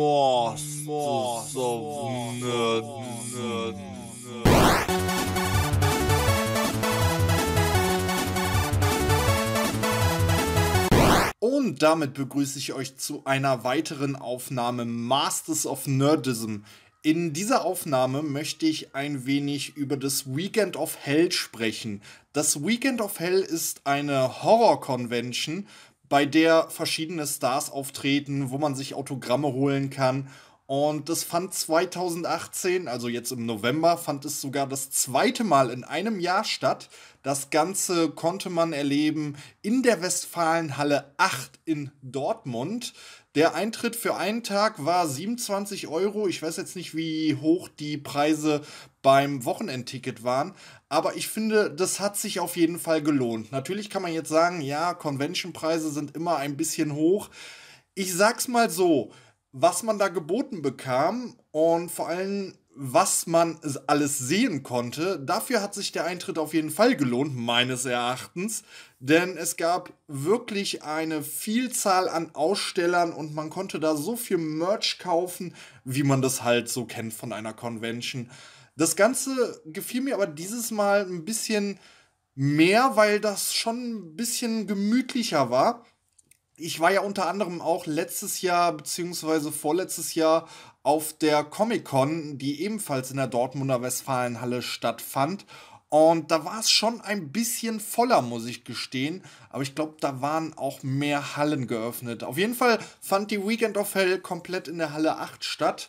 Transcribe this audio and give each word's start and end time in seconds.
Nerd, 0.00 0.58
Nerd, 2.40 3.74
Und 11.38 11.82
damit 11.82 12.14
begrüße 12.14 12.58
ich 12.58 12.72
euch 12.72 12.96
zu 12.96 13.26
einer 13.26 13.62
weiteren 13.64 14.16
Aufnahme 14.16 14.86
Masters 14.86 15.66
of 15.66 15.86
Nerdism. 15.86 16.60
In 17.02 17.34
dieser 17.34 17.64
Aufnahme 17.66 18.22
möchte 18.22 18.64
ich 18.66 18.94
ein 18.94 19.26
wenig 19.26 19.76
über 19.76 19.98
das 19.98 20.34
Weekend 20.34 20.76
of 20.76 20.96
Hell 21.00 21.30
sprechen. 21.30 22.00
Das 22.32 22.64
Weekend 22.64 23.00
of 23.00 23.18
Hell 23.18 23.40
ist 23.40 23.82
eine 23.84 24.42
Horror-Convention, 24.42 25.66
bei 26.10 26.26
der 26.26 26.68
verschiedene 26.68 27.26
Stars 27.26 27.70
auftreten, 27.70 28.50
wo 28.50 28.58
man 28.58 28.74
sich 28.74 28.94
Autogramme 28.94 29.54
holen 29.54 29.88
kann. 29.88 30.28
Und 30.66 31.08
das 31.08 31.24
fand 31.24 31.54
2018, 31.54 32.86
also 32.86 33.08
jetzt 33.08 33.32
im 33.32 33.46
November, 33.46 33.96
fand 33.96 34.24
es 34.24 34.40
sogar 34.40 34.68
das 34.68 34.90
zweite 34.90 35.42
Mal 35.42 35.70
in 35.70 35.82
einem 35.82 36.20
Jahr 36.20 36.44
statt. 36.44 36.90
Das 37.22 37.50
Ganze 37.50 38.10
konnte 38.10 38.50
man 38.50 38.72
erleben 38.72 39.36
in 39.62 39.82
der 39.82 40.02
Westfalenhalle 40.02 41.12
8 41.16 41.58
in 41.64 41.90
Dortmund. 42.02 42.92
Der 43.36 43.54
Eintritt 43.54 43.94
für 43.94 44.16
einen 44.16 44.42
Tag 44.42 44.84
war 44.84 45.06
27 45.06 45.86
Euro. 45.86 46.26
Ich 46.26 46.42
weiß 46.42 46.56
jetzt 46.56 46.74
nicht, 46.74 46.96
wie 46.96 47.36
hoch 47.36 47.68
die 47.68 47.96
Preise 47.96 48.62
beim 49.02 49.44
Wochenendticket 49.44 50.24
waren, 50.24 50.52
aber 50.88 51.14
ich 51.14 51.28
finde, 51.28 51.70
das 51.70 52.00
hat 52.00 52.16
sich 52.16 52.40
auf 52.40 52.56
jeden 52.56 52.80
Fall 52.80 53.02
gelohnt. 53.02 53.52
Natürlich 53.52 53.88
kann 53.88 54.02
man 54.02 54.12
jetzt 54.12 54.30
sagen, 54.30 54.60
ja, 54.60 54.94
Convention-Preise 54.94 55.90
sind 55.90 56.16
immer 56.16 56.38
ein 56.38 56.56
bisschen 56.56 56.92
hoch. 56.96 57.30
Ich 57.94 58.12
sag's 58.14 58.48
mal 58.48 58.68
so, 58.68 59.12
was 59.52 59.84
man 59.84 60.00
da 60.00 60.08
geboten 60.08 60.60
bekam 60.60 61.36
und 61.52 61.88
vor 61.88 62.08
allem 62.08 62.54
was 62.74 63.26
man 63.26 63.58
alles 63.86 64.18
sehen 64.18 64.62
konnte, 64.62 65.18
dafür 65.18 65.60
hat 65.60 65.74
sich 65.74 65.92
der 65.92 66.04
Eintritt 66.04 66.38
auf 66.38 66.54
jeden 66.54 66.70
Fall 66.70 66.96
gelohnt, 66.96 67.36
meines 67.36 67.84
Erachtens. 67.84 68.62
Denn 69.00 69.36
es 69.36 69.56
gab 69.56 69.92
wirklich 70.06 70.82
eine 70.82 71.22
Vielzahl 71.22 72.08
an 72.08 72.34
Ausstellern 72.34 73.12
und 73.12 73.34
man 73.34 73.50
konnte 73.50 73.80
da 73.80 73.96
so 73.96 74.16
viel 74.16 74.38
Merch 74.38 74.98
kaufen, 74.98 75.54
wie 75.84 76.04
man 76.04 76.22
das 76.22 76.42
halt 76.42 76.68
so 76.68 76.84
kennt 76.84 77.12
von 77.12 77.32
einer 77.32 77.52
Convention. 77.52 78.30
Das 78.76 78.96
Ganze 78.96 79.60
gefiel 79.66 80.02
mir 80.02 80.14
aber 80.14 80.26
dieses 80.26 80.70
Mal 80.70 81.06
ein 81.06 81.24
bisschen 81.24 81.78
mehr, 82.34 82.92
weil 82.94 83.20
das 83.20 83.52
schon 83.52 83.94
ein 83.94 84.16
bisschen 84.16 84.66
gemütlicher 84.66 85.50
war 85.50 85.84
ich 86.60 86.78
war 86.78 86.92
ja 86.92 87.00
unter 87.00 87.26
anderem 87.26 87.60
auch 87.60 87.86
letztes 87.86 88.42
Jahr 88.42 88.72
beziehungsweise 88.72 89.50
vorletztes 89.50 90.14
Jahr 90.14 90.46
auf 90.82 91.12
der 91.12 91.44
Comic-Con, 91.44 92.38
die 92.38 92.62
ebenfalls 92.62 93.10
in 93.10 93.18
der 93.18 93.26
Dortmunder 93.26 93.82
Westfalenhalle 93.82 94.62
stattfand. 94.62 95.44
Und 95.88 96.30
da 96.30 96.44
war 96.44 96.60
es 96.60 96.70
schon 96.70 97.00
ein 97.00 97.32
bisschen 97.32 97.80
voller, 97.80 98.22
muss 98.22 98.46
ich 98.46 98.64
gestehen. 98.64 99.24
Aber 99.50 99.62
ich 99.62 99.74
glaube, 99.74 99.96
da 100.00 100.22
waren 100.22 100.56
auch 100.56 100.82
mehr 100.84 101.36
Hallen 101.36 101.66
geöffnet. 101.66 102.22
Auf 102.22 102.38
jeden 102.38 102.54
Fall 102.54 102.78
fand 103.00 103.30
die 103.32 103.46
Weekend 103.46 103.76
of 103.76 103.94
Hell 103.94 104.20
komplett 104.20 104.68
in 104.68 104.78
der 104.78 104.92
Halle 104.92 105.18
8 105.18 105.44
statt. 105.44 105.88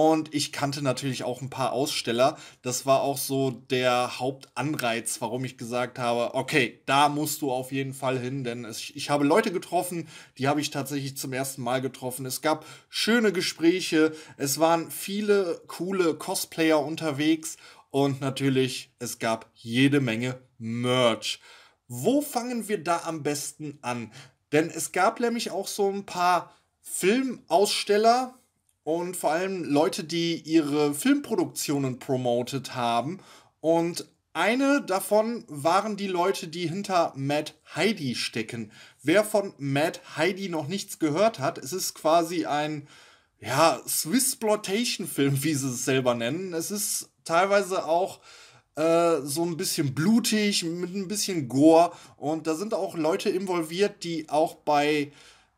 Und 0.00 0.32
ich 0.32 0.52
kannte 0.52 0.80
natürlich 0.80 1.24
auch 1.24 1.42
ein 1.42 1.50
paar 1.50 1.72
Aussteller. 1.72 2.38
Das 2.62 2.86
war 2.86 3.00
auch 3.00 3.18
so 3.18 3.50
der 3.50 4.20
Hauptanreiz, 4.20 5.20
warum 5.20 5.44
ich 5.44 5.58
gesagt 5.58 5.98
habe, 5.98 6.36
okay, 6.36 6.80
da 6.86 7.08
musst 7.08 7.42
du 7.42 7.50
auf 7.50 7.72
jeden 7.72 7.94
Fall 7.94 8.16
hin, 8.16 8.44
denn 8.44 8.64
es, 8.64 8.90
ich 8.90 9.10
habe 9.10 9.24
Leute 9.24 9.50
getroffen, 9.50 10.06
die 10.38 10.46
habe 10.46 10.60
ich 10.60 10.70
tatsächlich 10.70 11.16
zum 11.16 11.32
ersten 11.32 11.62
Mal 11.62 11.80
getroffen. 11.80 12.26
Es 12.26 12.42
gab 12.42 12.64
schöne 12.88 13.32
Gespräche, 13.32 14.12
es 14.36 14.60
waren 14.60 14.92
viele 14.92 15.62
coole 15.66 16.14
Cosplayer 16.14 16.78
unterwegs 16.78 17.56
und 17.90 18.20
natürlich, 18.20 18.92
es 19.00 19.18
gab 19.18 19.50
jede 19.54 20.00
Menge 20.00 20.40
Merch. 20.58 21.40
Wo 21.88 22.20
fangen 22.20 22.68
wir 22.68 22.84
da 22.84 23.02
am 23.04 23.24
besten 23.24 23.80
an? 23.82 24.12
Denn 24.52 24.70
es 24.70 24.92
gab 24.92 25.18
nämlich 25.18 25.50
auch 25.50 25.66
so 25.66 25.90
ein 25.90 26.06
paar 26.06 26.54
Filmaussteller, 26.82 28.37
und 28.88 29.18
vor 29.18 29.32
allem 29.32 29.64
Leute, 29.64 30.02
die 30.02 30.36
ihre 30.36 30.94
Filmproduktionen 30.94 31.98
promotet 31.98 32.74
haben. 32.74 33.18
Und 33.60 34.08
eine 34.32 34.80
davon 34.80 35.44
waren 35.46 35.98
die 35.98 36.06
Leute, 36.06 36.48
die 36.48 36.66
hinter 36.66 37.12
Mad 37.14 37.52
Heidi 37.76 38.14
stecken. 38.14 38.72
Wer 39.02 39.24
von 39.24 39.52
Mad 39.58 40.00
Heidi 40.16 40.48
noch 40.48 40.68
nichts 40.68 40.98
gehört 40.98 41.38
hat, 41.38 41.58
es 41.58 41.74
ist 41.74 41.92
quasi 41.92 42.46
ein 42.46 42.88
ja, 43.40 43.78
Swissploitation-Film, 43.86 45.44
wie 45.44 45.52
sie 45.52 45.68
es 45.68 45.84
selber 45.84 46.14
nennen. 46.14 46.54
Es 46.54 46.70
ist 46.70 47.10
teilweise 47.26 47.84
auch 47.84 48.20
äh, 48.76 49.20
so 49.20 49.44
ein 49.44 49.58
bisschen 49.58 49.94
blutig, 49.94 50.64
mit 50.64 50.94
ein 50.94 51.08
bisschen 51.08 51.46
Gore. 51.50 51.92
Und 52.16 52.46
da 52.46 52.54
sind 52.54 52.72
auch 52.72 52.96
Leute 52.96 53.28
involviert, 53.28 54.02
die 54.02 54.30
auch 54.30 54.54
bei 54.54 55.12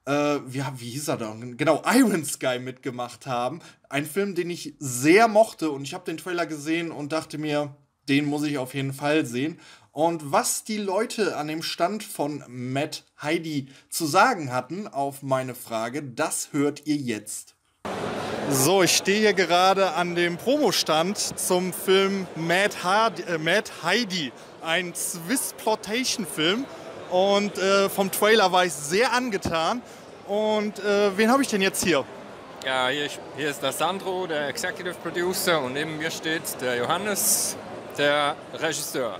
äh, 0.06 0.38
wie, 0.46 0.62
wie 0.76 0.90
hieß 0.90 1.08
er 1.08 1.16
da? 1.16 1.36
Genau, 1.38 1.82
Iron 1.86 2.24
Sky 2.24 2.58
mitgemacht 2.58 3.26
haben. 3.26 3.60
Ein 3.88 4.06
Film, 4.06 4.34
den 4.34 4.50
ich 4.50 4.74
sehr 4.78 5.28
mochte 5.28 5.70
und 5.70 5.82
ich 5.82 5.94
habe 5.94 6.04
den 6.04 6.16
Trailer 6.16 6.46
gesehen 6.46 6.90
und 6.90 7.12
dachte 7.12 7.38
mir, 7.38 7.76
den 8.08 8.24
muss 8.24 8.42
ich 8.44 8.58
auf 8.58 8.74
jeden 8.74 8.92
Fall 8.92 9.26
sehen. 9.26 9.60
Und 9.92 10.32
was 10.32 10.64
die 10.64 10.78
Leute 10.78 11.36
an 11.36 11.48
dem 11.48 11.62
Stand 11.62 12.04
von 12.04 12.44
Matt 12.48 13.04
Heidi 13.20 13.68
zu 13.88 14.06
sagen 14.06 14.52
hatten 14.52 14.86
auf 14.86 15.22
meine 15.22 15.54
Frage, 15.54 16.02
das 16.02 16.52
hört 16.52 16.86
ihr 16.86 16.96
jetzt. 16.96 17.56
So, 18.50 18.82
ich 18.82 18.96
stehe 18.96 19.20
hier 19.20 19.32
gerade 19.32 19.92
an 19.92 20.16
dem 20.16 20.36
Promostand 20.36 21.16
zum 21.18 21.72
Film 21.72 22.26
Mad, 22.34 22.76
Hard 22.82 23.28
äh, 23.28 23.38
Mad 23.38 23.70
Heidi, 23.82 24.32
ein 24.60 24.92
Swiss-Plotation-Film. 24.92 26.66
Und 27.10 27.58
äh, 27.58 27.88
vom 27.88 28.10
Trailer 28.10 28.52
war 28.52 28.64
ich 28.64 28.72
sehr 28.72 29.12
angetan. 29.12 29.82
Und 30.26 30.78
äh, 30.78 31.16
wen 31.16 31.30
habe 31.30 31.42
ich 31.42 31.48
denn 31.48 31.60
jetzt 31.60 31.82
hier? 31.82 32.04
Ja, 32.64 32.88
hier, 32.88 33.08
hier, 33.36 33.50
ist 33.50 33.62
der 33.62 33.72
Sandro, 33.72 34.26
der 34.26 34.48
Executive 34.48 34.94
Producer, 35.02 35.60
und 35.62 35.72
neben 35.72 35.96
mir 35.96 36.10
steht 36.10 36.42
der 36.60 36.76
Johannes, 36.76 37.56
der 37.96 38.36
Regisseur. 38.54 39.18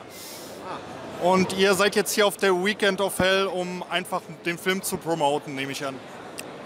Und 1.22 1.52
ihr 1.54 1.74
seid 1.74 1.96
jetzt 1.96 2.12
hier 2.12 2.26
auf 2.26 2.36
der 2.36 2.52
Weekend 2.52 3.00
of 3.00 3.18
Hell, 3.18 3.46
um 3.46 3.82
einfach 3.90 4.22
den 4.44 4.56
Film 4.56 4.82
zu 4.82 4.98
promoten, 4.98 5.54
nehme 5.54 5.72
ich 5.72 5.84
an. 5.84 5.96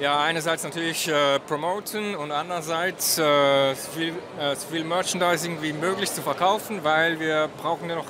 Ja, 0.00 0.20
einerseits 0.22 0.64
natürlich 0.64 1.06
äh, 1.06 1.38
promoten 1.38 2.16
und 2.16 2.32
andererseits 2.32 3.16
äh, 3.16 3.74
so, 3.74 3.90
viel, 3.92 4.12
äh, 4.40 4.56
so 4.56 4.66
viel 4.68 4.82
Merchandising 4.82 5.62
wie 5.62 5.72
möglich 5.72 6.12
zu 6.12 6.20
verkaufen, 6.20 6.82
weil 6.82 7.20
wir 7.20 7.48
brauchen 7.62 7.88
ja 7.88 7.94
noch 7.94 8.06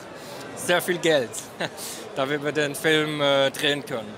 sehr 0.65 0.83
viel 0.83 0.99
Geld, 0.99 1.31
damit 2.17 2.43
wir 2.43 2.53
den 2.53 2.75
Film 2.75 3.21
äh, 3.21 3.51
drehen 3.51 3.85
können. 3.85 4.13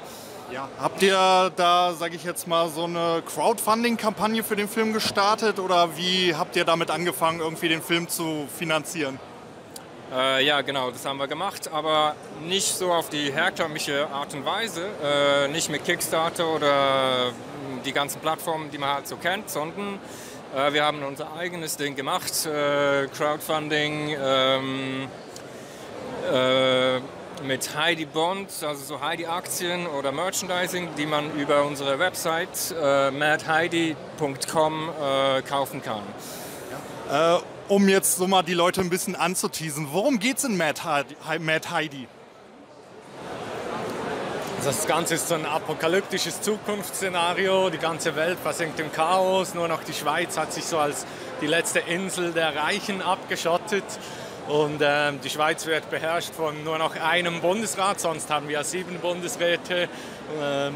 Ja. 0.52 0.68
Habt 0.78 1.02
ihr 1.02 1.50
da, 1.56 1.92
sage 1.92 2.14
ich 2.14 2.22
jetzt 2.22 2.46
mal, 2.46 2.68
so 2.68 2.84
eine 2.84 3.22
Crowdfunding-Kampagne 3.26 4.44
für 4.44 4.54
den 4.54 4.68
Film 4.68 4.92
gestartet 4.92 5.58
oder 5.58 5.96
wie 5.96 6.34
habt 6.36 6.54
ihr 6.54 6.64
damit 6.64 6.90
angefangen, 6.90 7.40
irgendwie 7.40 7.68
den 7.68 7.82
Film 7.82 8.08
zu 8.08 8.46
finanzieren? 8.56 9.18
Äh, 10.14 10.44
ja, 10.46 10.60
genau, 10.60 10.92
das 10.92 11.04
haben 11.04 11.18
wir 11.18 11.26
gemacht, 11.26 11.68
aber 11.72 12.14
nicht 12.44 12.68
so 12.68 12.92
auf 12.92 13.08
die 13.08 13.32
herkömmliche 13.32 14.08
Art 14.08 14.34
und 14.34 14.46
Weise, 14.46 14.86
äh, 15.02 15.48
nicht 15.48 15.68
mit 15.68 15.84
Kickstarter 15.84 16.46
oder 16.46 17.32
die 17.84 17.92
ganzen 17.92 18.20
Plattformen, 18.20 18.70
die 18.70 18.78
man 18.78 18.94
halt 18.94 19.08
so 19.08 19.16
kennt, 19.16 19.50
sondern 19.50 19.98
äh, 20.54 20.72
wir 20.72 20.84
haben 20.84 21.02
unser 21.02 21.32
eigenes 21.36 21.76
Ding 21.76 21.96
gemacht, 21.96 22.46
äh, 22.46 23.08
Crowdfunding. 23.08 24.16
Ähm, 24.16 25.08
äh, 26.32 27.00
mit 27.44 27.76
Heidi 27.76 28.06
Bonds, 28.06 28.64
also 28.64 28.82
so 28.84 29.00
Heidi-Aktien 29.00 29.86
oder 29.86 30.12
Merchandising, 30.12 30.88
die 30.96 31.06
man 31.06 31.34
über 31.36 31.64
unsere 31.64 31.98
Website 31.98 32.74
äh, 32.80 33.10
madheidi.com 33.10 34.88
äh, 34.88 35.42
kaufen 35.42 35.82
kann. 35.82 36.02
Ja. 37.10 37.36
Äh, 37.36 37.40
um 37.68 37.88
jetzt 37.88 38.16
so 38.16 38.26
mal 38.26 38.42
die 38.42 38.54
Leute 38.54 38.80
ein 38.80 38.90
bisschen 38.90 39.16
anzuteasen, 39.16 39.88
worum 39.92 40.18
geht 40.18 40.38
es 40.38 40.44
in 40.44 40.56
Mad 40.56 40.80
Heidi? 40.82 42.08
Das 44.66 44.86
Ganze 44.88 45.14
ist 45.14 45.28
so 45.28 45.36
ein 45.36 45.46
apokalyptisches 45.46 46.40
Zukunftsszenario. 46.40 47.70
Die 47.70 47.78
ganze 47.78 48.16
Welt 48.16 48.36
versinkt 48.42 48.80
im 48.80 48.90
Chaos. 48.90 49.54
Nur 49.54 49.68
noch 49.68 49.84
die 49.84 49.92
Schweiz 49.92 50.36
hat 50.36 50.52
sich 50.52 50.64
so 50.64 50.78
als 50.78 51.06
die 51.40 51.46
letzte 51.46 51.78
Insel 51.78 52.32
der 52.32 52.56
Reichen 52.56 53.00
abgeschottet. 53.00 53.84
Und 54.48 54.80
äh, 54.80 55.12
die 55.24 55.30
Schweiz 55.30 55.66
wird 55.66 55.90
beherrscht 55.90 56.32
von 56.34 56.62
nur 56.62 56.78
noch 56.78 56.94
einem 56.94 57.40
Bundesrat, 57.40 57.98
sonst 57.98 58.30
haben 58.30 58.48
wir 58.48 58.62
sieben 58.62 58.98
Bundesräte. 59.00 59.88
Ähm, 60.40 60.74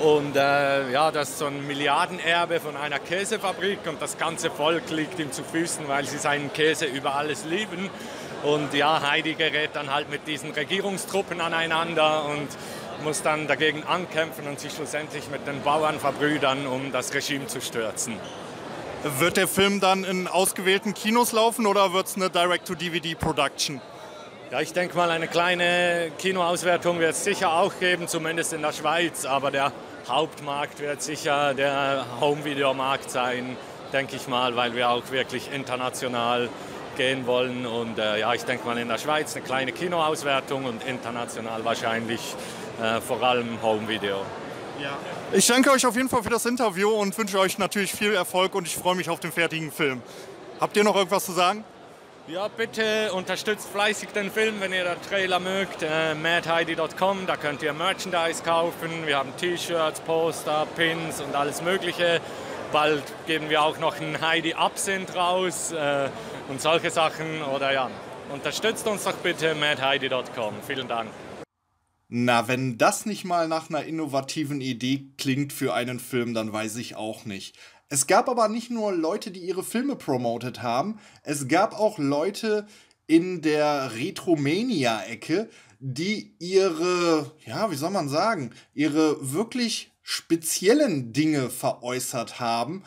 und 0.00 0.36
äh, 0.36 0.90
ja, 0.90 1.10
das 1.10 1.30
ist 1.30 1.38
so 1.38 1.46
ein 1.46 1.66
Milliardenerbe 1.66 2.60
von 2.60 2.76
einer 2.76 2.98
Käsefabrik 2.98 3.80
und 3.86 4.00
das 4.00 4.16
ganze 4.16 4.50
Volk 4.50 4.88
liegt 4.90 5.18
ihm 5.18 5.32
zu 5.32 5.42
Füßen, 5.42 5.86
weil 5.88 6.06
sie 6.06 6.16
seinen 6.16 6.52
Käse 6.52 6.86
über 6.86 7.14
alles 7.14 7.44
lieben. 7.44 7.90
Und 8.42 8.72
ja, 8.72 9.02
Heidi 9.08 9.34
gerät 9.34 9.70
dann 9.74 9.92
halt 9.92 10.08
mit 10.08 10.26
diesen 10.26 10.52
Regierungstruppen 10.52 11.40
aneinander 11.40 12.24
und 12.24 12.48
muss 13.04 13.22
dann 13.22 13.46
dagegen 13.46 13.82
ankämpfen 13.84 14.46
und 14.46 14.60
sich 14.60 14.72
schlussendlich 14.72 15.28
mit 15.30 15.46
den 15.46 15.60
Bauern 15.62 15.98
verbrüdern, 15.98 16.66
um 16.66 16.92
das 16.92 17.12
Regime 17.14 17.46
zu 17.48 17.60
stürzen. 17.60 18.14
Wird 19.04 19.36
der 19.36 19.48
Film 19.48 19.80
dann 19.80 20.04
in 20.04 20.28
ausgewählten 20.28 20.94
Kinos 20.94 21.32
laufen 21.32 21.66
oder 21.66 21.92
wird 21.92 22.06
es 22.06 22.14
eine 22.14 22.30
Direct-to-DVD-Production? 22.30 23.80
Ja, 24.52 24.60
ich 24.60 24.72
denke 24.72 24.96
mal, 24.96 25.10
eine 25.10 25.26
kleine 25.26 26.12
Kinoauswertung 26.18 27.00
wird 27.00 27.10
es 27.10 27.24
sicher 27.24 27.52
auch 27.52 27.72
geben, 27.80 28.06
zumindest 28.06 28.52
in 28.52 28.62
der 28.62 28.70
Schweiz. 28.72 29.24
Aber 29.24 29.50
der 29.50 29.72
Hauptmarkt 30.08 30.78
wird 30.78 31.02
sicher 31.02 31.52
der 31.52 32.04
Home-Video-Markt 32.20 33.10
sein, 33.10 33.56
denke 33.92 34.14
ich 34.14 34.28
mal, 34.28 34.54
weil 34.54 34.76
wir 34.76 34.88
auch 34.88 35.10
wirklich 35.10 35.50
international 35.52 36.48
gehen 36.96 37.26
wollen. 37.26 37.66
Und 37.66 37.98
äh, 37.98 38.20
ja, 38.20 38.32
ich 38.34 38.44
denke 38.44 38.64
mal 38.64 38.78
in 38.78 38.86
der 38.86 38.98
Schweiz 38.98 39.34
eine 39.34 39.44
kleine 39.44 39.72
Kinoauswertung 39.72 40.64
und 40.64 40.84
international 40.84 41.64
wahrscheinlich 41.64 42.20
äh, 42.80 43.00
vor 43.00 43.20
allem 43.20 43.60
Home-Video. 43.62 44.18
Ja. 44.82 44.98
Ich 45.32 45.46
danke 45.46 45.70
euch 45.70 45.86
auf 45.86 45.94
jeden 45.94 46.08
Fall 46.08 46.24
für 46.24 46.30
das 46.30 46.44
Interview 46.44 46.90
und 46.90 47.16
wünsche 47.16 47.38
euch 47.38 47.56
natürlich 47.56 47.92
viel 47.92 48.14
Erfolg 48.14 48.54
und 48.56 48.66
ich 48.66 48.74
freue 48.74 48.96
mich 48.96 49.08
auf 49.08 49.20
den 49.20 49.30
fertigen 49.30 49.70
Film. 49.70 50.02
Habt 50.60 50.76
ihr 50.76 50.82
noch 50.82 50.96
irgendwas 50.96 51.24
zu 51.24 51.32
sagen? 51.32 51.64
Ja, 52.26 52.48
bitte 52.48 53.12
unterstützt 53.12 53.68
fleißig 53.68 54.10
den 54.10 54.30
Film, 54.30 54.60
wenn 54.60 54.72
ihr 54.72 54.84
den 54.84 55.00
Trailer 55.08 55.38
mögt. 55.38 55.82
Äh, 55.82 56.14
madheidi.com, 56.14 57.26
da 57.26 57.36
könnt 57.36 57.62
ihr 57.62 57.72
Merchandise 57.72 58.42
kaufen. 58.42 59.06
Wir 59.06 59.18
haben 59.18 59.36
T-Shirts, 59.36 60.00
Poster, 60.00 60.66
Pins 60.76 61.20
und 61.20 61.34
alles 61.34 61.62
Mögliche. 61.62 62.20
Bald 62.72 63.02
geben 63.26 63.50
wir 63.50 63.62
auch 63.62 63.78
noch 63.78 64.00
einen 64.00 64.20
Heidi 64.20 64.54
Absinth 64.54 65.14
raus 65.14 65.72
äh, 65.72 66.08
und 66.48 66.60
solche 66.60 66.90
Sachen. 66.90 67.42
Oder 67.54 67.72
ja, 67.72 67.90
unterstützt 68.32 68.86
uns 68.88 69.04
doch 69.04 69.14
bitte 69.14 69.54
madheidi.com. 69.54 70.54
Vielen 70.66 70.88
Dank. 70.88 71.08
Na, 72.14 72.46
wenn 72.46 72.76
das 72.76 73.06
nicht 73.06 73.24
mal 73.24 73.48
nach 73.48 73.70
einer 73.70 73.84
innovativen 73.84 74.60
Idee 74.60 75.06
klingt 75.16 75.50
für 75.50 75.72
einen 75.72 75.98
Film, 75.98 76.34
dann 76.34 76.52
weiß 76.52 76.76
ich 76.76 76.94
auch 76.94 77.24
nicht. 77.24 77.56
Es 77.88 78.06
gab 78.06 78.28
aber 78.28 78.48
nicht 78.48 78.70
nur 78.70 78.92
Leute, 78.92 79.30
die 79.30 79.40
ihre 79.40 79.62
Filme 79.62 79.96
promotet 79.96 80.60
haben, 80.60 80.98
es 81.22 81.48
gab 81.48 81.72
auch 81.72 81.96
Leute 81.96 82.66
in 83.06 83.40
der 83.40 83.94
Retromania-Ecke, 83.94 85.48
die 85.80 86.34
ihre, 86.38 87.32
ja, 87.46 87.70
wie 87.70 87.76
soll 87.76 87.88
man 87.88 88.10
sagen, 88.10 88.50
ihre 88.74 89.32
wirklich 89.32 89.90
speziellen 90.02 91.14
Dinge 91.14 91.48
veräußert 91.48 92.38
haben 92.38 92.82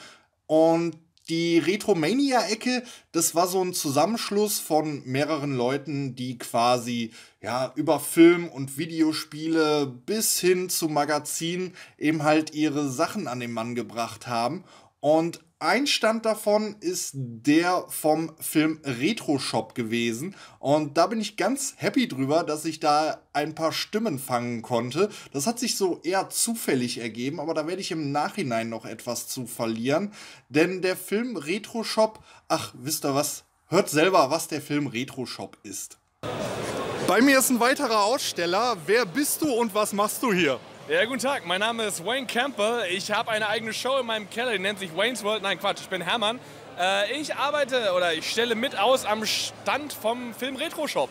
und 0.46 1.00
die 1.30 1.58
Retromania-Ecke, 1.58 2.84
das 3.12 3.36
war 3.36 3.48
so 3.48 3.62
ein 3.62 3.74
Zusammenschluss 3.74 4.60
von 4.60 5.04
mehreren 5.06 5.56
Leuten, 5.56 6.16
die 6.16 6.38
quasi 6.38 7.12
ja 7.42 7.72
über 7.76 8.00
Film 8.00 8.48
und 8.48 8.78
Videospiele 8.78 9.88
bis 9.88 10.40
hin 10.40 10.70
zu 10.70 10.88
Magazinen 10.88 11.74
eben 11.98 12.24
halt 12.24 12.54
ihre 12.54 12.90
Sachen 12.90 13.28
an 13.28 13.40
den 13.40 13.52
Mann 13.52 13.76
gebracht 13.76 14.28
haben. 14.28 14.64
Und 15.00 15.45
ein 15.60 15.88
Stand 15.88 16.26
davon 16.26 16.76
ist 16.82 17.12
der 17.14 17.86
vom 17.88 18.36
Film 18.40 18.82
Retro 18.84 19.40
Shop 19.40 19.74
gewesen. 19.74 20.36
Und 20.60 20.98
da 20.98 21.08
bin 21.08 21.22
ich 21.22 21.38
ganz 21.38 21.76
happy 21.78 22.08
drüber, 22.08 22.44
dass 22.44 22.66
ich 22.66 22.80
da 22.80 23.22
ein 23.32 23.56
paar 23.56 23.72
Stimmen 23.72 24.20
fangen 24.20 24.62
konnte. 24.62 25.10
Das 25.32 25.48
hat 25.48 25.60
sich 25.60 25.78
so 25.78 26.02
eher 26.04 26.30
zufällig 26.30 26.98
ergeben, 26.98 27.40
aber 27.40 27.54
da 27.54 27.68
werde 27.68 27.82
ich 27.82 27.92
im 27.92 28.12
Nachhinein 28.12 28.70
noch 28.70 28.86
etwas 28.86 29.28
zu 29.28 29.48
verlieren. 29.48 30.14
Denn 30.50 30.82
der 30.82 30.98
Film 30.98 31.38
Retro 31.38 31.84
Shop, 31.84 32.24
ach, 32.48 32.74
wisst 32.78 33.06
ihr 33.06 33.16
was? 33.16 33.46
Hört 33.68 33.90
selber, 33.90 34.30
was 34.30 34.48
der 34.48 34.62
Film 34.62 34.88
Retro 34.88 35.26
Shop 35.26 35.58
ist. 35.64 35.98
Bei 37.08 37.22
mir 37.22 37.40
ist 37.40 37.50
ein 37.50 37.60
weiterer 37.60 38.04
Aussteller. 38.04 38.78
Wer 38.86 39.06
bist 39.06 39.42
du 39.42 39.52
und 39.54 39.74
was 39.74 39.94
machst 39.94 40.22
du 40.22 40.34
hier? 40.34 40.60
Ja, 40.88 41.04
guten 41.06 41.18
Tag, 41.18 41.48
mein 41.48 41.62
Name 41.62 41.86
ist 41.86 42.06
Wayne 42.06 42.28
Campbell. 42.28 42.84
Ich 42.92 43.12
habe 43.12 43.32
eine 43.32 43.48
eigene 43.50 43.74
Show 43.74 43.98
in 43.98 44.06
meinem 44.06 44.30
Keller, 44.30 44.52
die 44.52 44.60
nennt 44.60 44.78
sich 44.78 44.96
Wayne's 44.96 45.24
World. 45.24 45.42
Nein, 45.42 45.60
Quatsch, 45.60 45.80
ich 45.82 45.90
bin 45.90 46.00
Hermann. 46.00 46.40
Äh, 46.80 47.20
ich 47.20 47.36
arbeite 47.36 47.92
oder 47.98 48.14
ich 48.14 48.30
stelle 48.30 48.54
mit 48.54 48.78
aus 48.78 49.04
am 49.04 49.26
Stand 49.26 49.94
vom 49.94 50.36
Film 50.36 50.58
Retro 50.58 50.88
Shop. 50.88 51.10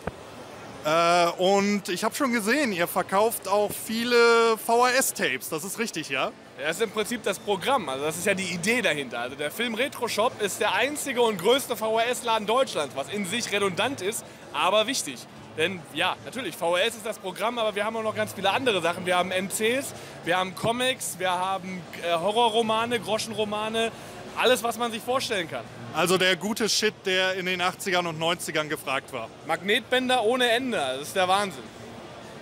Äh, 0.85 1.27
und 1.39 1.89
ich 1.89 2.05
habe 2.05 2.15
schon 2.15 2.31
gesehen, 2.31 2.71
ihr 2.71 2.87
verkauft 2.87 3.49
auch 3.49 3.69
viele 3.69 4.55
VHS-Tapes, 4.65 5.49
das 5.49 5.65
ist 5.65 5.77
richtig, 5.77 6.07
ja? 6.07 6.31
Das 6.57 6.77
ist 6.77 6.83
im 6.83 6.91
Prinzip 6.91 7.23
das 7.23 7.37
Programm, 7.37 7.89
also 7.89 8.05
das 8.05 8.15
ist 8.15 8.25
ja 8.25 8.33
die 8.33 8.53
Idee 8.53 8.81
dahinter. 8.81 9.19
Also 9.19 9.35
der 9.35 9.51
Film 9.51 9.73
Retro 9.73 10.07
Shop 10.07 10.41
ist 10.41 10.61
der 10.61 10.73
einzige 10.73 11.21
und 11.21 11.37
größte 11.37 11.75
VHS-Laden 11.75 12.47
Deutschlands, 12.47 12.95
was 12.95 13.09
in 13.09 13.25
sich 13.25 13.51
redundant 13.51 13.99
ist, 14.01 14.23
aber 14.53 14.87
wichtig. 14.87 15.27
Denn 15.57 15.79
ja, 15.93 16.15
natürlich, 16.25 16.55
VHS 16.55 16.95
ist 16.97 17.05
das 17.05 17.17
Programm, 17.17 17.57
aber 17.57 17.75
wir 17.75 17.85
haben 17.85 17.95
auch 17.95 18.03
noch 18.03 18.15
ganz 18.15 18.33
viele 18.33 18.49
andere 18.51 18.81
Sachen. 18.81 19.05
Wir 19.05 19.17
haben 19.17 19.31
NCs, 19.31 19.93
wir 20.25 20.37
haben 20.37 20.53
Comics, 20.53 21.15
wir 21.17 21.31
haben 21.31 21.81
äh, 22.03 22.13
Horrorromane, 22.13 22.99
Groschenromane, 22.99 23.91
alles, 24.37 24.63
was 24.63 24.77
man 24.77 24.91
sich 24.91 25.01
vorstellen 25.01 25.49
kann. 25.49 25.63
Also 25.93 26.17
der 26.17 26.35
gute 26.35 26.67
Shit, 26.67 26.93
der 27.05 27.35
in 27.35 27.45
den 27.45 27.61
80ern 27.61 28.05
und 28.05 28.19
90ern 28.19 28.67
gefragt 28.67 29.13
war. 29.13 29.29
Magnetbänder 29.47 30.23
ohne 30.23 30.49
Ende, 30.49 30.77
das 30.77 31.07
ist 31.07 31.15
der 31.15 31.27
Wahnsinn. 31.27 31.63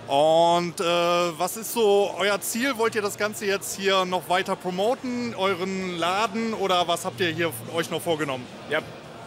Und 0.08 0.80
äh, 0.80 0.84
was 0.84 1.56
ist 1.56 1.72
so 1.72 2.14
euer 2.18 2.38
Ziel? 2.40 2.76
Wollt 2.76 2.94
ihr 2.94 3.00
das 3.00 3.16
Ganze 3.16 3.46
jetzt 3.46 3.78
hier 3.78 4.04
noch 4.04 4.28
weiter 4.28 4.54
promoten, 4.54 5.34
euren 5.34 5.96
Laden 5.96 6.52
oder 6.52 6.86
was 6.88 7.06
habt 7.06 7.20
ihr 7.20 7.30
hier 7.30 7.52
euch 7.74 7.90
noch 7.90 8.02
vorgenommen? 8.02 8.44
Ja, 8.68 8.80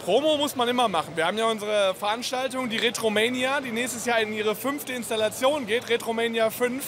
Promo 0.08 0.38
muss 0.38 0.56
man 0.56 0.66
immer 0.70 0.88
machen. 0.88 1.14
Wir 1.16 1.26
haben 1.26 1.36
ja 1.36 1.44
unsere 1.44 1.94
Veranstaltung, 1.94 2.70
die 2.70 2.78
Retromania, 2.78 3.60
die 3.60 3.70
nächstes 3.70 4.06
Jahr 4.06 4.20
in 4.20 4.32
ihre 4.32 4.54
fünfte 4.54 4.94
Installation 4.94 5.66
geht, 5.66 5.90
Retromania 5.90 6.48
5. 6.48 6.82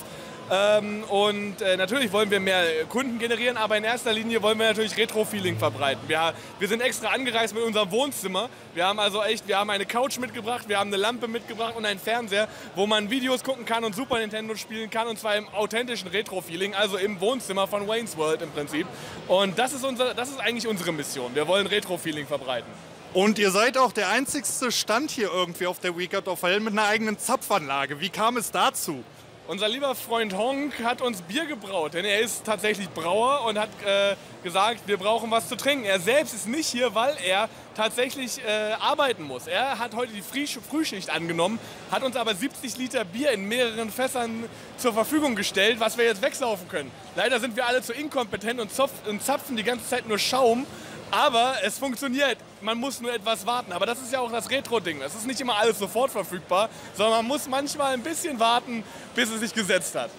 Ähm, 0.51 1.05
und 1.05 1.61
äh, 1.61 1.77
natürlich 1.77 2.11
wollen 2.13 2.31
wir 2.31 2.41
mehr 2.41 2.65
Kunden 2.89 3.19
generieren, 3.19 3.59
aber 3.59 3.77
in 3.77 3.85
erster 3.85 4.15
Linie 4.15 4.41
wollen 4.41 4.59
wir 4.59 4.69
natürlich 4.69 4.97
Retro-Feeling 4.97 5.59
verbreiten. 5.59 6.01
Wir, 6.09 6.33
wir 6.59 6.67
sind 6.67 6.81
extra 6.81 7.09
angereist 7.09 7.55
mit 7.55 7.63
unserem 7.63 7.91
Wohnzimmer. 7.91 8.49
Wir 8.73 8.87
haben 8.87 8.99
also 8.99 9.23
echt, 9.23 9.47
wir 9.47 9.59
haben 9.59 9.69
eine 9.69 9.85
Couch 9.85 10.19
mitgebracht, 10.19 10.67
wir 10.67 10.79
haben 10.79 10.89
eine 10.89 10.97
Lampe 10.97 11.29
mitgebracht 11.29 11.77
und 11.77 11.85
einen 11.85 12.01
Fernseher, 12.01 12.49
wo 12.75 12.87
man 12.87 13.11
Videos 13.11 13.45
gucken 13.45 13.67
kann 13.67 13.85
und 13.85 13.95
Super 13.95 14.19
Nintendo 14.19 14.57
spielen 14.57 14.89
kann 14.89 15.07
und 15.09 15.19
zwar 15.19 15.37
im 15.37 15.47
authentischen 15.51 16.09
Retro-Feeling, 16.09 16.75
also 16.75 16.97
im 16.97 17.21
Wohnzimmer 17.21 17.67
von 17.67 17.87
Wayne's 17.87 18.17
World 18.17 18.41
im 18.41 18.51
Prinzip. 18.51 18.87
Und 19.29 19.59
das 19.59 19.75
ist, 19.75 19.85
unser, 19.85 20.15
das 20.15 20.31
ist 20.31 20.41
eigentlich 20.41 20.67
unsere 20.67 20.91
Mission. 20.91 21.35
Wir 21.35 21.47
wollen 21.47 21.67
Retro-Feeling 21.67 22.27
verbreiten. 22.27 22.90
Und 23.13 23.41
ihr 23.41 23.51
seid 23.51 23.77
auch 23.77 23.91
der 23.91 24.09
einzigste 24.09 24.71
Stand 24.71 25.11
hier 25.11 25.33
irgendwie 25.33 25.67
auf 25.67 25.81
der 25.81 25.99
Weekend 25.99 26.29
of 26.29 26.45
Hell 26.45 26.61
mit 26.61 26.75
einer 26.75 26.87
eigenen 26.87 27.19
Zapfanlage. 27.19 27.99
Wie 27.99 28.09
kam 28.09 28.37
es 28.37 28.53
dazu? 28.53 29.03
Unser 29.49 29.69
lieber 29.69 29.97
Freund 29.97 30.33
Honk 30.37 30.75
hat 30.85 31.03
uns 31.03 31.21
Bier 31.23 31.45
gebraut, 31.47 31.95
denn 31.95 32.05
er 32.05 32.21
ist 32.21 32.45
tatsächlich 32.45 32.89
Brauer 32.91 33.47
und 33.47 33.59
hat 33.59 33.71
äh, 33.85 34.15
gesagt, 34.45 34.83
wir 34.87 34.97
brauchen 34.97 35.29
was 35.33 35.49
zu 35.49 35.57
trinken. 35.57 35.87
Er 35.87 35.99
selbst 35.99 36.35
ist 36.35 36.47
nicht 36.47 36.69
hier, 36.69 36.95
weil 36.95 37.17
er 37.27 37.49
tatsächlich 37.75 38.41
äh, 38.45 38.75
arbeiten 38.75 39.25
muss. 39.25 39.49
Er 39.49 39.81
hat 39.81 39.97
heute 39.97 40.13
die 40.13 40.23
Frühschicht 40.23 41.11
angenommen, 41.11 41.59
hat 41.91 42.05
uns 42.05 42.15
aber 42.15 42.37
70 42.37 42.77
Liter 42.77 43.05
Bier 43.05 43.33
in 43.33 43.49
mehreren 43.49 43.91
Fässern 43.91 44.45
zur 44.77 44.93
Verfügung 44.93 45.35
gestellt, 45.35 45.81
was 45.81 45.99
wir 45.99 46.05
jetzt 46.05 46.23
wegsaufen 46.23 46.69
können. 46.69 46.93
Leider 47.17 47.41
sind 47.41 47.57
wir 47.57 47.67
alle 47.67 47.83
zu 47.83 47.93
inkompetent 47.93 48.61
und, 48.61 48.71
und 49.09 49.25
zapfen 49.25 49.57
die 49.57 49.65
ganze 49.65 49.89
Zeit 49.89 50.07
nur 50.07 50.21
Schaum 50.21 50.65
aber 51.11 51.55
es 51.63 51.79
funktioniert. 51.79 52.39
Man 52.63 52.79
muss 52.79 53.01
nur 53.01 53.13
etwas 53.13 53.47
warten. 53.47 53.73
Aber 53.73 53.87
das 53.87 54.01
ist 54.01 54.13
ja 54.13 54.21
auch 54.21 54.31
das 54.31 54.51
Retro-Ding. 54.51 55.01
Es 55.03 55.15
ist 55.15 55.27
nicht 55.27 55.41
immer 55.41 55.57
alles 55.57 55.79
sofort 55.79 56.11
verfügbar, 56.11 56.69
sondern 56.95 57.19
man 57.19 57.27
muss 57.27 57.49
manchmal 57.49 57.95
ein 57.95 58.03
bisschen 58.03 58.39
warten, 58.39 58.85
bis 59.15 59.31
es 59.31 59.41
sich 59.41 59.55
gesetzt 59.55 59.95
hat. 59.95 60.11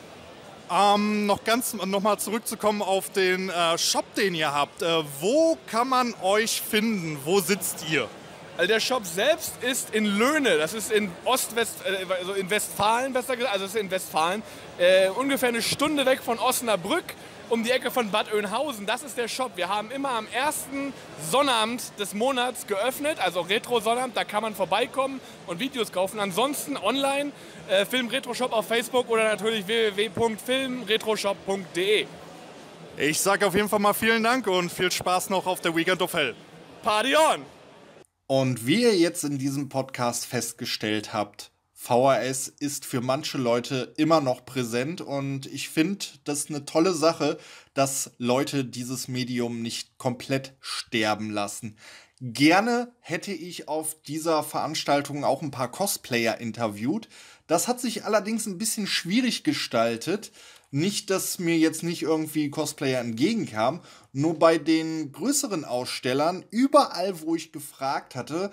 Ähm, 0.72 1.26
noch 1.26 1.44
ganz 1.44 1.74
noch 1.74 2.16
zurückzukommen 2.18 2.82
auf 2.82 3.10
den 3.10 3.50
äh, 3.50 3.78
Shop, 3.78 4.06
den 4.16 4.36
ihr 4.36 4.54
habt. 4.54 4.82
Äh, 4.82 5.04
wo 5.20 5.58
kann 5.68 5.90
man 5.90 6.14
euch 6.22 6.62
finden? 6.62 7.20
Wo 7.26 7.42
sitzt 7.42 7.86
ihr? 7.90 8.08
Also 8.58 8.68
der 8.74 8.80
Shop 8.80 9.06
selbst 9.06 9.54
ist 9.62 9.94
in 9.94 10.06
Löhne, 10.06 10.58
das 10.58 10.74
ist 10.74 10.92
in 10.92 11.12
Ostwest, 11.26 11.78
äh, 11.86 12.06
also 12.14 12.34
in 12.34 12.50
Westfalen 12.50 13.12
besser 13.12 13.36
gesagt, 13.36 13.54
also 13.54 13.66
ist 13.66 13.76
in 13.76 13.90
Westfalen, 13.90 14.44
äh, 14.78 15.10
ungefähr 15.10 15.50
eine 15.50 15.62
Stunde 15.62 16.06
weg 16.06 16.22
von 16.24 16.38
Osnabrück 16.40 17.16
um 17.52 17.64
die 17.64 17.70
Ecke 17.72 17.92
von 17.92 18.10
Bad 18.12 18.34
Oeynhausen. 18.34 18.86
Das 18.86 19.04
ist 19.04 19.18
der 19.18 19.28
Shop. 19.28 19.58
Wir 19.58 19.68
haben 19.68 19.92
immer 19.92 20.12
am 20.12 20.26
ersten 20.34 20.94
Sonnabend 21.30 21.84
des 22.00 22.14
Monats 22.14 22.66
geöffnet, 22.66 23.20
also 23.20 23.42
Retro-Sonnabend. 23.42 24.16
Da 24.16 24.24
kann 24.24 24.42
man 24.42 24.56
vorbeikommen 24.56 25.20
und 25.48 25.60
Videos 25.60 25.92
kaufen. 25.92 26.22
Ansonsten 26.22 26.78
online 26.78 27.34
äh, 27.70 27.84
Film 27.86 28.08
Retro 28.08 28.34
Shop 28.34 28.54
auf 28.54 28.68
Facebook 28.68 29.10
oder 29.10 29.26
natürlich 29.26 29.68
www.filmretroshop.de. 29.68 32.06
Ich 32.98 33.20
sage 33.20 33.46
auf 33.46 33.54
jeden 33.54 33.68
Fall 33.68 33.80
mal 33.80 33.92
vielen 33.94 34.24
Dank 34.24 34.48
und 34.48 34.72
viel 34.72 34.90
Spaß 34.92 35.30
noch 35.30 35.46
auf 35.46 35.60
der 35.60 35.76
Weekend 35.76 36.02
of 36.02 36.14
Hell. 36.14 36.34
Party 36.84 37.14
on! 37.16 37.46
Und 38.28 38.66
wie 38.66 38.84
ihr 38.84 38.96
jetzt 38.96 39.26
in 39.26 39.38
diesem 39.38 39.68
Podcast 39.68 40.26
festgestellt 40.26 41.12
habt, 41.12 41.51
VHS 41.84 42.48
ist 42.60 42.86
für 42.86 43.02
manche 43.02 43.40
Leute 43.40 43.96
immer 43.98 44.22
noch 44.22 44.46
präsent 44.46 45.02
und 45.02 45.48
ich 45.48 45.70
finde 45.70 46.06
das 46.26 46.48
eine 46.48 46.64
tolle 46.64 46.94
Sache, 46.94 47.40
dass 47.74 48.12
Leute 48.20 48.64
dieses 48.64 49.08
Medium 49.08 49.64
nicht 49.64 49.98
komplett 49.98 50.54
sterben 50.60 51.32
lassen. 51.32 51.78
Gerne 52.20 52.94
hätte 53.00 53.32
ich 53.34 53.68
auf 53.68 54.00
dieser 54.04 54.44
Veranstaltung 54.44 55.24
auch 55.24 55.42
ein 55.42 55.50
paar 55.50 55.72
Cosplayer 55.72 56.38
interviewt. 56.38 57.10
Das 57.48 57.68
hat 57.68 57.82
sich 57.82 58.06
allerdings 58.06 58.46
ein 58.46 58.60
bisschen 58.60 58.86
schwierig 58.86 59.44
gestaltet. 59.44 60.32
Nicht, 60.70 61.10
dass 61.10 61.40
mir 61.40 61.58
jetzt 61.58 61.82
nicht 61.82 62.04
irgendwie 62.04 62.52
Cosplayer 62.52 63.02
entgegenkamen, 63.02 63.82
nur 64.14 64.38
bei 64.38 64.60
den 64.60 65.12
größeren 65.12 65.66
Ausstellern, 65.66 66.46
überall, 66.52 67.22
wo 67.22 67.36
ich 67.36 67.52
gefragt 67.52 68.14
hatte, 68.14 68.52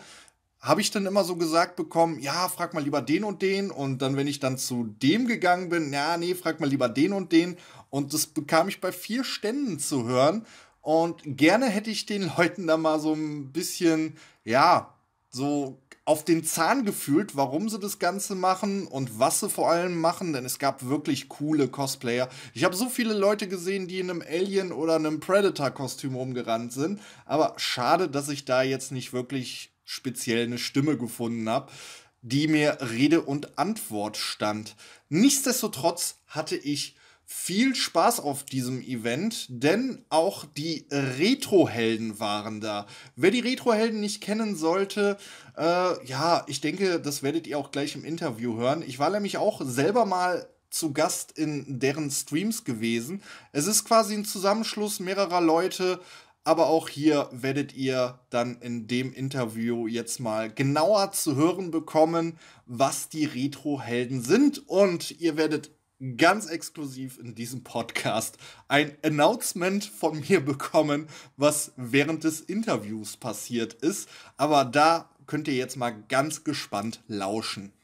habe 0.68 0.82
ich 0.82 0.90
dann 0.90 1.06
immer 1.06 1.24
so 1.24 1.36
gesagt 1.36 1.76
bekommen, 1.76 2.20
ja, 2.20 2.46
frag 2.48 2.74
mal 2.74 2.84
lieber 2.84 3.00
den 3.00 3.24
und 3.24 3.40
den. 3.40 3.70
Und 3.70 4.02
dann, 4.02 4.16
wenn 4.16 4.26
ich 4.26 4.38
dann 4.38 4.58
zu 4.58 4.94
dem 5.02 5.26
gegangen 5.26 5.70
bin, 5.70 5.92
ja, 5.92 6.18
nee, 6.18 6.34
frag 6.34 6.60
mal 6.60 6.68
lieber 6.68 6.90
den 6.90 7.14
und 7.14 7.32
den. 7.32 7.56
Und 7.88 8.12
das 8.12 8.26
bekam 8.26 8.68
ich 8.68 8.82
bei 8.82 8.92
vier 8.92 9.24
Ständen 9.24 9.78
zu 9.78 10.04
hören. 10.04 10.44
Und 10.82 11.22
gerne 11.24 11.66
hätte 11.66 11.90
ich 11.90 12.04
den 12.04 12.30
Leuten 12.36 12.66
da 12.66 12.76
mal 12.76 13.00
so 13.00 13.14
ein 13.14 13.50
bisschen, 13.50 14.18
ja, 14.44 14.94
so 15.30 15.80
auf 16.04 16.24
den 16.24 16.44
Zahn 16.44 16.84
gefühlt, 16.84 17.34
warum 17.34 17.70
sie 17.70 17.78
das 17.78 17.98
Ganze 17.98 18.34
machen 18.34 18.86
und 18.86 19.18
was 19.18 19.40
sie 19.40 19.48
vor 19.48 19.70
allem 19.70 19.98
machen, 19.98 20.32
denn 20.34 20.44
es 20.44 20.58
gab 20.58 20.86
wirklich 20.86 21.28
coole 21.28 21.68
Cosplayer. 21.68 22.28
Ich 22.54 22.64
habe 22.64 22.76
so 22.76 22.88
viele 22.88 23.12
Leute 23.14 23.48
gesehen, 23.48 23.88
die 23.88 24.00
in 24.00 24.10
einem 24.10 24.22
Alien 24.22 24.72
oder 24.72 24.96
einem 24.96 25.20
Predator-Kostüm 25.20 26.14
rumgerannt 26.14 26.72
sind, 26.72 27.00
aber 27.26 27.54
schade, 27.56 28.08
dass 28.08 28.30
ich 28.30 28.46
da 28.46 28.62
jetzt 28.62 28.90
nicht 28.92 29.12
wirklich 29.12 29.70
speziell 29.88 30.44
eine 30.44 30.58
Stimme 30.58 30.98
gefunden 30.98 31.48
habe, 31.48 31.72
die 32.20 32.46
mir 32.46 32.76
Rede 32.90 33.22
und 33.22 33.58
Antwort 33.58 34.18
stand. 34.18 34.76
Nichtsdestotrotz 35.08 36.16
hatte 36.26 36.56
ich 36.56 36.94
viel 37.24 37.74
Spaß 37.74 38.20
auf 38.20 38.44
diesem 38.44 38.82
Event, 38.82 39.46
denn 39.48 40.04
auch 40.10 40.44
die 40.44 40.86
Retro-Helden 40.90 42.20
waren 42.20 42.60
da. 42.60 42.86
Wer 43.16 43.30
die 43.30 43.40
Retro-Helden 43.40 44.00
nicht 44.00 44.20
kennen 44.22 44.56
sollte, 44.56 45.16
äh, 45.56 46.06
ja, 46.06 46.44
ich 46.48 46.60
denke, 46.60 47.00
das 47.00 47.22
werdet 47.22 47.46
ihr 47.46 47.58
auch 47.58 47.70
gleich 47.70 47.94
im 47.94 48.04
Interview 48.04 48.58
hören. 48.58 48.82
Ich 48.86 48.98
war 48.98 49.08
nämlich 49.08 49.38
auch 49.38 49.62
selber 49.64 50.04
mal 50.04 50.48
zu 50.70 50.92
Gast 50.92 51.32
in 51.32 51.80
deren 51.80 52.10
Streams 52.10 52.64
gewesen. 52.64 53.22
Es 53.52 53.66
ist 53.66 53.84
quasi 53.84 54.14
ein 54.14 54.26
Zusammenschluss 54.26 55.00
mehrerer 55.00 55.40
Leute, 55.40 56.00
aber 56.48 56.68
auch 56.68 56.88
hier 56.88 57.28
werdet 57.30 57.74
ihr 57.76 58.20
dann 58.30 58.56
in 58.62 58.86
dem 58.86 59.12
Interview 59.12 59.86
jetzt 59.86 60.18
mal 60.18 60.50
genauer 60.50 61.12
zu 61.12 61.36
hören 61.36 61.70
bekommen, 61.70 62.38
was 62.64 63.10
die 63.10 63.26
Retro-Helden 63.26 64.22
sind. 64.22 64.66
Und 64.66 65.20
ihr 65.20 65.36
werdet 65.36 65.70
ganz 66.16 66.46
exklusiv 66.46 67.18
in 67.18 67.34
diesem 67.34 67.64
Podcast 67.64 68.38
ein 68.66 68.96
Announcement 69.04 69.84
von 69.84 70.20
mir 70.26 70.40
bekommen, 70.42 71.08
was 71.36 71.72
während 71.76 72.24
des 72.24 72.40
Interviews 72.40 73.18
passiert 73.18 73.74
ist. 73.74 74.08
Aber 74.38 74.64
da 74.64 75.10
könnt 75.26 75.48
ihr 75.48 75.54
jetzt 75.54 75.76
mal 75.76 76.02
ganz 76.08 76.44
gespannt 76.44 77.02
lauschen. 77.08 77.74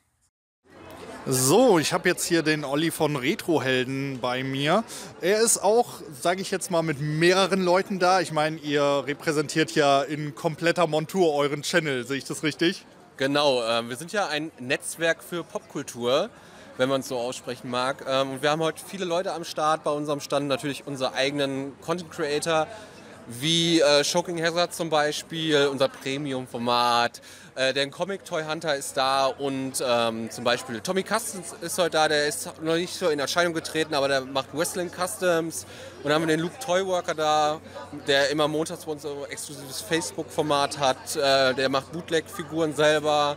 So, 1.27 1.79
ich 1.79 1.95
habe 1.95 2.07
jetzt 2.07 2.27
hier 2.27 2.43
den 2.43 2.65
Olli 2.65 2.91
von 2.91 3.17
Retrohelden 3.17 4.19
bei 4.21 4.45
mir. 4.45 4.85
Er 5.23 5.41
ist 5.41 5.57
auch, 5.57 6.03
sage 6.13 6.43
ich 6.43 6.51
jetzt 6.51 6.71
mal, 6.71 6.83
mit 6.83 7.01
mehreren 7.01 7.65
Leuten 7.65 7.99
da. 7.99 8.21
Ich 8.21 8.31
meine, 8.31 8.59
ihr 8.59 9.05
repräsentiert 9.07 9.75
ja 9.75 10.03
in 10.03 10.35
kompletter 10.35 10.87
Montur 10.87 11.33
euren 11.33 11.63
Channel. 11.63 12.07
Sehe 12.07 12.19
ich 12.19 12.25
das 12.25 12.43
richtig? 12.43 12.85
Genau, 13.17 13.63
äh, 13.63 13.89
wir 13.89 13.97
sind 13.97 14.13
ja 14.13 14.27
ein 14.29 14.53
Netzwerk 14.59 15.25
für 15.25 15.45
Popkultur 15.45 16.29
wenn 16.77 16.89
man 16.89 17.03
es 17.03 17.09
so 17.09 17.17
aussprechen 17.19 17.71
mag. 17.71 18.05
Ähm, 18.09 18.33
und 18.33 18.43
wir 18.43 18.51
haben 18.51 18.61
heute 18.61 18.83
viele 18.85 19.05
Leute 19.05 19.33
am 19.33 19.45
Start 19.45 19.85
bei 19.85 19.91
unserem 19.91 20.21
Stand, 20.21 20.49
natürlich 20.49 20.87
unsere 20.87 21.15
eigenen 21.15 21.79
Content 21.81 22.11
Creator, 22.11 22.67
wie 23.27 23.81
äh, 23.81 24.05
Shocking 24.05 24.43
Hazard 24.43 24.75
zum 24.75 24.91
Beispiel, 24.91 25.67
unser 25.67 25.89
Premium-Format. 25.89 27.21
Äh, 27.55 27.73
der 27.73 27.89
Comic 27.89 28.25
Toy 28.25 28.43
Hunter 28.43 28.75
ist 28.75 28.97
da 28.97 29.27
und 29.27 29.83
ähm, 29.87 30.31
zum 30.31 30.45
Beispiel 30.45 30.81
Tommy 30.81 31.05
Customs 31.05 31.55
ist 31.61 31.79
heute 31.79 31.91
da, 31.91 32.09
der 32.09 32.27
ist 32.27 32.61
noch 32.61 32.75
nicht 32.75 32.95
so 32.95 33.09
in 33.09 33.21
Erscheinung 33.21 33.55
getreten, 33.55 33.95
aber 33.95 34.09
der 34.09 34.23
macht 34.23 34.49
Wrestling 34.53 34.91
Customs. 34.91 35.65
Und 35.99 36.05
dann 36.05 36.15
haben 36.15 36.23
wir 36.23 36.37
den 36.37 36.41
Luke 36.41 36.59
Toyworker 36.59 37.15
da, 37.15 37.61
der 38.07 38.31
immer 38.31 38.49
montags 38.49 38.85
bei 38.85 38.93
uns 38.93 39.03
so 39.03 39.25
exklusives 39.31 39.81
Facebook-Format 39.81 40.79
hat. 40.79 41.17
Äh, 41.17 41.55
der 41.55 41.69
macht 41.69 41.93
Bootleg-Figuren 41.93 42.75
selber. 42.75 43.37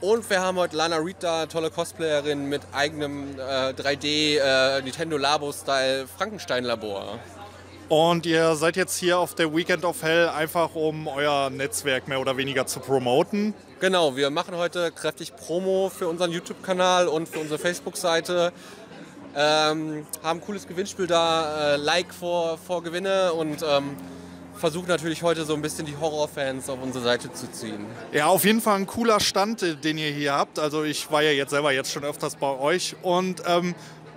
Und 0.00 0.28
wir 0.28 0.40
haben 0.42 0.58
heute 0.58 0.76
Lana 0.76 0.96
Reed 0.96 1.16
da, 1.20 1.46
tolle 1.46 1.70
Cosplayerin 1.70 2.48
mit 2.48 2.62
eigenem 2.72 3.38
äh, 3.38 3.70
3D 3.70 4.38
äh, 4.38 4.82
Nintendo 4.82 5.16
Labo-Style 5.16 6.06
Frankenstein-Labor. 6.08 7.20
Und 7.88 8.24
ihr 8.24 8.56
seid 8.56 8.76
jetzt 8.76 8.96
hier 8.96 9.18
auf 9.18 9.34
der 9.34 9.54
Weekend 9.54 9.84
of 9.84 10.02
Hell 10.02 10.28
einfach, 10.28 10.74
um 10.74 11.06
euer 11.06 11.50
Netzwerk 11.50 12.08
mehr 12.08 12.20
oder 12.20 12.36
weniger 12.36 12.66
zu 12.66 12.80
promoten? 12.80 13.52
Genau, 13.80 14.16
wir 14.16 14.30
machen 14.30 14.56
heute 14.56 14.90
kräftig 14.90 15.36
Promo 15.36 15.90
für 15.94 16.08
unseren 16.08 16.32
YouTube-Kanal 16.32 17.08
und 17.08 17.28
für 17.28 17.40
unsere 17.40 17.58
Facebook-Seite. 17.58 18.52
Ähm, 19.36 20.06
haben 20.22 20.38
ein 20.38 20.40
cooles 20.40 20.66
Gewinnspiel 20.66 21.06
da, 21.06 21.74
äh, 21.74 21.76
Like 21.76 22.14
vor, 22.14 22.56
vor 22.56 22.82
Gewinne 22.82 23.32
und 23.32 23.64
ähm, 23.68 23.96
versuche 24.56 24.86
natürlich 24.86 25.22
heute 25.22 25.44
so 25.44 25.54
ein 25.54 25.60
bisschen 25.60 25.86
die 25.86 25.96
Horrorfans 25.96 26.70
auf 26.70 26.78
unsere 26.80 27.04
Seite 27.04 27.32
zu 27.32 27.50
ziehen. 27.50 27.84
Ja, 28.12 28.26
auf 28.26 28.44
jeden 28.44 28.60
Fall 28.60 28.76
ein 28.76 28.86
cooler 28.86 29.20
Stand, 29.20 29.84
den 29.84 29.98
ihr 29.98 30.10
hier 30.10 30.34
habt. 30.34 30.58
Also 30.58 30.84
ich 30.84 31.10
war 31.10 31.22
ja 31.22 31.32
jetzt 31.32 31.50
selber 31.50 31.72
jetzt 31.72 31.92
schon 31.92 32.04
öfters 32.04 32.36
bei 32.36 32.58
euch 32.58 32.94
und 33.02 33.42
ähm, 33.46 33.74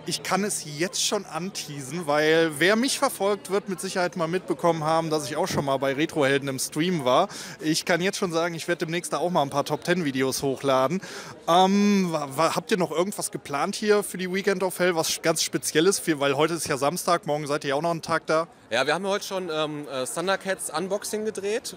ich 0.08 0.24
kann 0.24 0.46
es 0.46 0.64
jetzt 0.66 1.06
schon 1.06 1.26
anteasen, 1.26 2.08
weil 2.08 2.52
wer 2.60 2.78
mich 2.78 2.98
verfolgt, 2.98 3.52
wird 3.52 3.68
mit 3.68 3.82
Sicherheit 3.82 4.16
mal 4.16 4.28
mitbekommen 4.28 4.86
haben, 4.86 5.10
dass 5.10 5.30
ich 5.30 5.36
auch 5.36 5.48
schon 5.48 5.66
mal 5.66 5.78
bei 5.78 5.94
Retrohelden 5.94 6.48
im 6.48 6.60
Stream 6.60 7.04
war. 7.04 7.28
Ich 7.60 7.84
kann 7.84 8.00
jetzt 8.00 8.18
schon 8.18 8.32
sagen, 8.32 8.56
ich 8.56 8.70
werde 8.70 8.86
demnächst 8.86 9.14
auch 9.14 9.30
mal 9.30 9.42
ein 9.42 9.50
paar 9.50 9.66
Top 9.66 9.86
10 9.86 10.06
Videos 10.06 10.42
hochladen. 10.44 11.02
Ähm, 11.48 12.16
habt 12.38 12.72
ihr 12.72 12.78
noch 12.78 12.92
irgendwas 12.92 13.32
geplant 13.32 13.76
hier 13.76 14.02
für 14.02 14.18
die 14.18 14.34
Weekend 14.34 14.64
of 14.64 14.80
Hell, 14.80 14.96
was 14.96 15.22
ganz 15.22 15.44
Spezielles? 15.44 16.00
Für, 16.00 16.22
weil 16.22 16.38
heute 16.38 16.54
ist 16.54 16.68
ja 16.68 16.78
Samstag, 16.78 17.28
morgen 17.28 17.46
seid 17.46 17.66
ihr 17.66 17.76
auch 17.76 17.82
noch 17.82 17.92
einen 17.92 18.02
Tag 18.02 18.26
da. 18.28 18.48
Ja, 18.70 18.88
wir 18.88 18.94
haben 18.94 19.06
heute 19.06 19.26
schon 19.26 19.50
ähm, 19.52 19.88
äh, 19.92 20.06
Thundercats 20.06 20.70
Unboxing 20.70 21.26
gedreht 21.26 21.76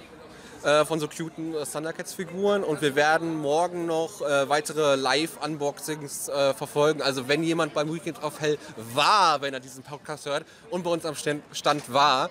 äh, 0.63 0.85
von 0.85 1.01
so 1.01 1.09
cuten 1.09 1.55
äh, 1.55 1.65
Thundercats-Figuren 1.65 2.65
und 2.65 2.83
wir 2.83 2.95
werden 2.95 3.37
morgen 3.37 3.87
noch 3.87 4.21
äh, 4.21 4.49
weitere 4.49 4.97
Live-Unboxings 4.97 6.29
äh, 6.29 6.55
verfolgen. 6.55 7.03
Also 7.03 7.29
wenn 7.29 7.43
jemand 7.43 7.75
beim 7.75 7.93
Weekend 7.93 8.23
of 8.23 8.41
Hell 8.41 8.59
war, 8.95 9.41
wenn 9.41 9.55
er 9.55 9.61
diesen 9.61 9.83
Podcast 9.83 10.27
hört 10.27 10.45
und 10.71 10.85
bei 10.85 10.91
uns 10.91 11.05
am 11.05 11.15
Stand 11.17 11.93
war, 11.93 12.31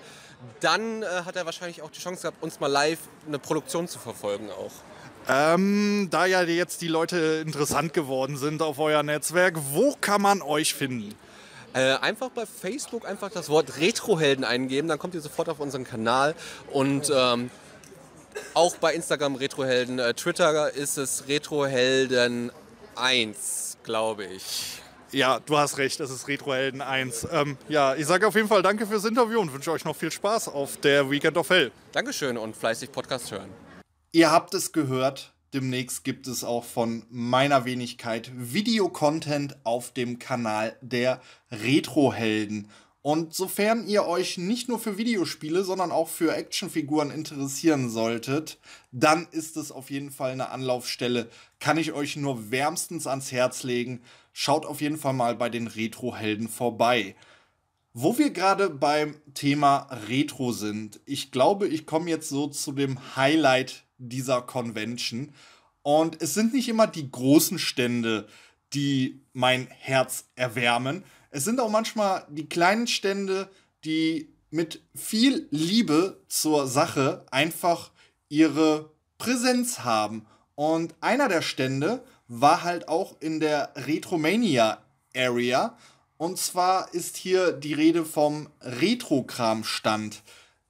dann 0.60 1.02
äh, 1.02 1.06
hat 1.24 1.36
er 1.36 1.44
wahrscheinlich 1.44 1.82
auch 1.82 1.90
die 1.90 2.00
Chance 2.00 2.22
gehabt, 2.22 2.42
uns 2.42 2.60
mal 2.60 2.68
live 2.68 3.00
eine 3.26 3.38
Produktion 3.38 3.88
zu 3.88 3.98
verfolgen 3.98 4.50
auch. 4.50 4.72
Ähm, 5.28 6.08
da 6.10 6.26
ja 6.26 6.42
jetzt 6.42 6.80
die 6.80 6.88
Leute 6.88 7.42
interessant 7.44 7.92
geworden 7.92 8.36
sind 8.36 8.62
auf 8.62 8.78
euer 8.78 9.02
Netzwerk, 9.02 9.56
wo 9.72 9.94
kann 10.00 10.22
man 10.22 10.40
euch 10.40 10.74
finden? 10.74 11.14
Äh, 11.72 11.94
einfach 11.98 12.30
bei 12.30 12.46
Facebook 12.46 13.06
einfach 13.06 13.30
das 13.30 13.48
Wort 13.48 13.78
Retrohelden 13.78 14.44
eingeben, 14.44 14.88
dann 14.88 14.98
kommt 14.98 15.14
ihr 15.14 15.20
sofort 15.20 15.48
auf 15.48 15.60
unseren 15.60 15.84
Kanal 15.84 16.34
und 16.72 17.12
ähm, 17.14 17.50
auch 18.54 18.76
bei 18.76 18.94
Instagram 18.94 19.36
Retrohelden. 19.36 19.98
Äh, 19.98 20.14
Twitter 20.14 20.72
ist 20.72 20.98
es 20.98 21.28
Retrohelden 21.28 22.50
1, 22.96 23.78
glaube 23.82 24.24
ich. 24.24 24.80
Ja, 25.12 25.40
du 25.40 25.58
hast 25.58 25.78
recht, 25.78 25.98
es 25.98 26.10
ist 26.10 26.28
Retrohelden 26.28 26.80
1. 26.80 27.26
Ähm, 27.32 27.56
ja, 27.68 27.96
ich 27.96 28.06
sage 28.06 28.26
auf 28.28 28.34
jeden 28.36 28.46
Fall 28.46 28.62
danke 28.62 28.86
fürs 28.86 29.04
Interview 29.04 29.40
und 29.40 29.52
wünsche 29.52 29.72
euch 29.72 29.84
noch 29.84 29.96
viel 29.96 30.12
Spaß 30.12 30.48
auf 30.48 30.76
der 30.76 31.10
Weekend 31.10 31.36
of 31.36 31.50
Hell. 31.50 31.72
Dankeschön 31.92 32.38
und 32.38 32.56
fleißig 32.56 32.92
Podcast 32.92 33.32
hören. 33.32 33.48
Ihr 34.12 34.30
habt 34.30 34.54
es 34.54 34.72
gehört, 34.72 35.32
demnächst 35.52 36.04
gibt 36.04 36.28
es 36.28 36.44
auch 36.44 36.64
von 36.64 37.04
meiner 37.10 37.64
Wenigkeit 37.64 38.30
Videocontent 38.34 39.56
auf 39.64 39.92
dem 39.92 40.20
Kanal 40.20 40.76
der 40.80 41.20
Retrohelden. 41.50 42.68
Und 43.02 43.32
sofern 43.32 43.86
ihr 43.86 44.04
euch 44.04 44.36
nicht 44.36 44.68
nur 44.68 44.78
für 44.78 44.98
Videospiele, 44.98 45.64
sondern 45.64 45.90
auch 45.90 46.08
für 46.08 46.34
Actionfiguren 46.34 47.10
interessieren 47.10 47.88
solltet, 47.88 48.58
dann 48.92 49.26
ist 49.30 49.56
es 49.56 49.72
auf 49.72 49.90
jeden 49.90 50.10
Fall 50.10 50.32
eine 50.32 50.50
Anlaufstelle. 50.50 51.30
Kann 51.60 51.78
ich 51.78 51.92
euch 51.92 52.16
nur 52.16 52.50
wärmstens 52.50 53.06
ans 53.06 53.32
Herz 53.32 53.62
legen. 53.62 54.02
Schaut 54.34 54.66
auf 54.66 54.82
jeden 54.82 54.98
Fall 54.98 55.14
mal 55.14 55.34
bei 55.34 55.48
den 55.48 55.66
Retro-Helden 55.66 56.48
vorbei. 56.48 57.16
Wo 57.94 58.18
wir 58.18 58.30
gerade 58.30 58.68
beim 58.68 59.16
Thema 59.32 59.88
Retro 60.08 60.52
sind, 60.52 61.00
ich 61.06 61.32
glaube, 61.32 61.68
ich 61.68 61.86
komme 61.86 62.10
jetzt 62.10 62.28
so 62.28 62.48
zu 62.48 62.72
dem 62.72 63.16
Highlight 63.16 63.84
dieser 63.96 64.42
Convention. 64.42 65.32
Und 65.82 66.20
es 66.20 66.34
sind 66.34 66.52
nicht 66.52 66.68
immer 66.68 66.86
die 66.86 67.10
großen 67.10 67.58
Stände, 67.58 68.28
die 68.74 69.22
mein 69.32 69.66
Herz 69.68 70.26
erwärmen, 70.36 71.02
es 71.30 71.44
sind 71.44 71.60
auch 71.60 71.70
manchmal 71.70 72.26
die 72.28 72.48
kleinen 72.48 72.86
Stände, 72.86 73.48
die 73.84 74.32
mit 74.50 74.82
viel 74.94 75.46
Liebe 75.50 76.20
zur 76.28 76.66
Sache 76.66 77.24
einfach 77.30 77.90
ihre 78.28 78.90
Präsenz 79.18 79.80
haben. 79.80 80.26
Und 80.56 80.94
einer 81.00 81.28
der 81.28 81.42
Stände 81.42 82.04
war 82.26 82.62
halt 82.64 82.88
auch 82.88 83.16
in 83.20 83.40
der 83.40 83.72
Retromania 83.76 84.78
Area. 85.14 85.76
Und 86.16 86.38
zwar 86.38 86.92
ist 86.92 87.16
hier 87.16 87.52
die 87.52 87.74
Rede 87.74 88.04
vom 88.04 88.50
Retrokram-Stand. 88.60 90.22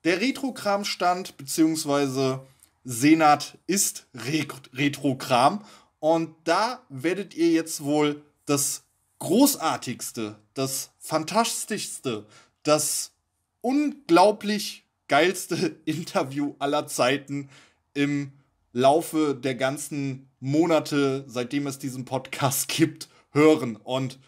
Der 0.04 0.20
Retrokram-Stand, 0.20 1.36
beziehungsweise 1.36 2.40
Senat 2.84 3.58
ist 3.66 4.06
Retrokram. 4.14 5.64
Und 5.98 6.34
da 6.44 6.80
werdet 6.88 7.34
ihr 7.34 7.50
jetzt 7.50 7.82
wohl 7.82 8.22
das 8.46 8.84
großartigste, 9.20 10.36
das 10.54 10.90
fantastischste, 10.98 12.26
das 12.64 13.12
unglaublich 13.60 14.84
geilste 15.08 15.76
Interview 15.84 16.54
aller 16.58 16.88
Zeiten 16.88 17.48
im 17.94 18.32
Laufe 18.72 19.34
der 19.34 19.54
ganzen 19.54 20.28
Monate, 20.40 21.24
seitdem 21.28 21.66
es 21.66 21.78
diesen 21.78 22.04
Podcast 22.04 22.68
gibt, 22.76 23.08
hören. 23.30 23.76
Und 23.76 24.18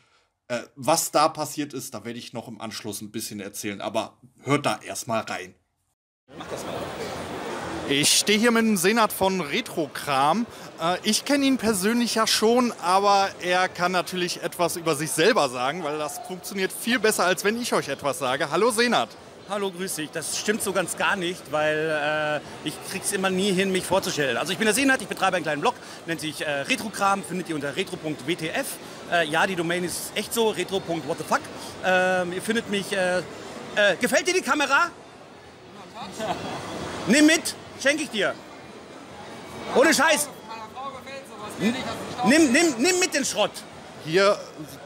äh, 0.48 0.60
was 0.76 1.10
da 1.10 1.28
passiert 1.28 1.74
ist, 1.74 1.94
da 1.94 2.04
werde 2.04 2.18
ich 2.18 2.32
noch 2.32 2.48
im 2.48 2.60
Anschluss 2.60 3.00
ein 3.00 3.10
bisschen 3.10 3.40
erzählen. 3.40 3.80
Aber 3.80 4.18
hört 4.42 4.66
da 4.66 4.78
erstmal 4.80 5.22
rein. 5.22 5.54
Mach 6.36 6.48
das 6.48 6.64
mal. 6.64 7.01
Ich 7.88 8.18
stehe 8.18 8.38
hier 8.38 8.52
mit 8.52 8.62
dem 8.62 8.76
Senat 8.76 9.12
von 9.12 9.40
Retrokram. 9.40 10.46
Äh, 10.80 10.98
ich 11.02 11.24
kenne 11.24 11.44
ihn 11.44 11.58
persönlich 11.58 12.14
ja 12.14 12.26
schon, 12.26 12.72
aber 12.80 13.28
er 13.40 13.68
kann 13.68 13.92
natürlich 13.92 14.42
etwas 14.42 14.76
über 14.76 14.94
sich 14.94 15.10
selber 15.10 15.48
sagen, 15.48 15.82
weil 15.82 15.98
das 15.98 16.20
funktioniert 16.26 16.72
viel 16.72 16.98
besser, 16.98 17.24
als 17.24 17.44
wenn 17.44 17.60
ich 17.60 17.74
euch 17.74 17.88
etwas 17.88 18.18
sage. 18.18 18.50
Hallo 18.50 18.70
Senat. 18.70 19.08
Hallo, 19.48 19.70
grüß 19.70 19.96
dich. 19.96 20.10
Das 20.10 20.38
stimmt 20.38 20.62
so 20.62 20.72
ganz 20.72 20.96
gar 20.96 21.16
nicht, 21.16 21.42
weil 21.50 22.40
äh, 22.64 22.66
ich 22.68 22.74
krieg's 22.90 23.12
immer 23.12 23.30
nie 23.30 23.52
hin, 23.52 23.72
mich 23.72 23.84
vorzustellen. 23.84 24.36
Also 24.36 24.52
ich 24.52 24.58
bin 24.58 24.66
der 24.66 24.74
Senat, 24.74 25.02
ich 25.02 25.08
betreibe 25.08 25.36
einen 25.36 25.44
kleinen 25.44 25.60
Blog, 25.60 25.74
nennt 26.06 26.20
sich 26.20 26.40
äh, 26.40 26.50
Retrokram, 26.50 27.24
findet 27.24 27.48
ihr 27.48 27.56
unter 27.56 27.74
retro.wtf. 27.74 28.66
Äh, 29.10 29.26
ja, 29.26 29.46
die 29.46 29.56
Domain 29.56 29.82
ist 29.84 30.12
echt 30.14 30.32
so, 30.32 30.50
retro.whatthefuck. 30.50 31.40
Ähm, 31.84 32.32
ihr 32.32 32.42
findet 32.42 32.70
mich... 32.70 32.92
Äh, 32.92 33.18
äh, 33.74 33.96
gefällt 33.98 34.26
dir 34.28 34.34
die 34.34 34.42
Kamera? 34.42 34.90
Nimm 37.06 37.26
mit! 37.26 37.54
Schenke 37.82 38.04
ich 38.04 38.10
dir. 38.10 38.34
Ohne 39.74 39.92
Scheiß. 39.92 40.28
Nimm, 42.24 42.52
nimm, 42.52 42.74
nimm 42.78 43.00
mit 43.00 43.14
den 43.14 43.24
Schrott. 43.24 43.50
Hier 44.04 44.38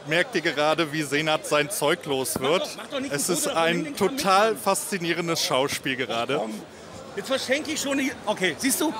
merkt 0.07 0.35
ihr 0.35 0.41
gerade, 0.41 0.91
wie 0.91 1.03
Senat 1.03 1.45
sein 1.45 1.69
Zeug 1.69 2.05
los 2.05 2.39
wird. 2.39 2.61
Mach 2.75 2.87
doch, 2.87 2.99
mach 2.99 3.07
doch 3.07 3.15
es 3.15 3.29
ist 3.29 3.47
ein 3.47 3.95
total 3.95 4.55
faszinierendes 4.55 5.43
Schauspiel 5.43 5.95
gerade. 5.95 6.41
Jetzt 7.15 7.27
verschenke 7.27 7.71
ich 7.71 7.81
schon. 7.81 7.97
Die 7.97 8.11
okay, 8.25 8.55
siehst 8.59 8.81
du? 8.81 8.93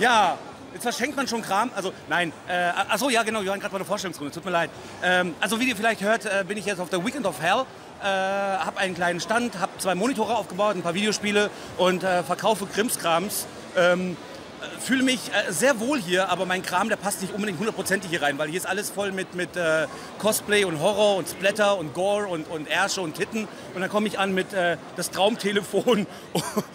Ja, 0.00 0.38
jetzt 0.72 0.82
verschenkt 0.82 1.16
man 1.16 1.26
schon 1.28 1.42
Kram. 1.42 1.70
Also 1.74 1.92
nein, 2.08 2.32
äh, 2.48 2.70
achso, 2.88 3.08
ja 3.08 3.22
genau, 3.22 3.42
wir 3.42 3.50
waren 3.50 3.60
gerade 3.60 3.72
bei 3.72 3.78
der 3.78 3.86
Vorstellungsrunde, 3.86 4.32
tut 4.32 4.44
mir 4.44 4.50
leid. 4.50 4.70
Ähm, 5.02 5.34
also 5.40 5.58
wie 5.60 5.68
ihr 5.68 5.76
vielleicht 5.76 6.00
hört, 6.00 6.24
äh, 6.26 6.44
bin 6.46 6.58
ich 6.58 6.66
jetzt 6.66 6.80
auf 6.80 6.90
der 6.90 7.04
Weekend 7.04 7.26
of 7.26 7.40
Hell 7.40 7.64
äh, 8.00 8.04
habe 8.04 8.78
einen 8.78 8.94
kleinen 8.94 9.20
Stand, 9.20 9.58
habe 9.58 9.72
zwei 9.78 9.94
Monitore 9.94 10.36
aufgebaut, 10.36 10.76
ein 10.76 10.82
paar 10.82 10.94
Videospiele 10.94 11.50
und 11.76 12.02
äh, 12.04 12.22
verkaufe 12.22 12.66
Krimskrams. 12.66 13.46
Ähm, 13.76 14.16
äh, 14.60 14.80
fühle 14.80 15.02
mich 15.02 15.20
äh, 15.32 15.52
sehr 15.52 15.80
wohl 15.80 16.00
hier, 16.00 16.28
aber 16.30 16.46
mein 16.46 16.62
Kram, 16.62 16.88
der 16.88 16.96
passt 16.96 17.22
nicht 17.22 17.34
unbedingt 17.34 17.58
hundertprozentig 17.58 18.10
hier 18.10 18.22
rein, 18.22 18.38
weil 18.38 18.48
hier 18.48 18.58
ist 18.58 18.66
alles 18.66 18.90
voll 18.90 19.12
mit, 19.12 19.34
mit 19.34 19.56
äh, 19.56 19.86
Cosplay 20.18 20.64
und 20.64 20.80
Horror 20.80 21.16
und 21.16 21.28
Splatter 21.28 21.78
und 21.78 21.94
Gore 21.94 22.28
und, 22.28 22.48
und 22.48 22.68
Ärsche 22.68 23.00
und 23.00 23.14
Titten. 23.14 23.48
Und 23.74 23.80
dann 23.80 23.90
komme 23.90 24.06
ich 24.08 24.18
an 24.18 24.34
mit 24.34 24.52
äh, 24.52 24.76
das 24.96 25.10
Traumtelefon 25.10 26.06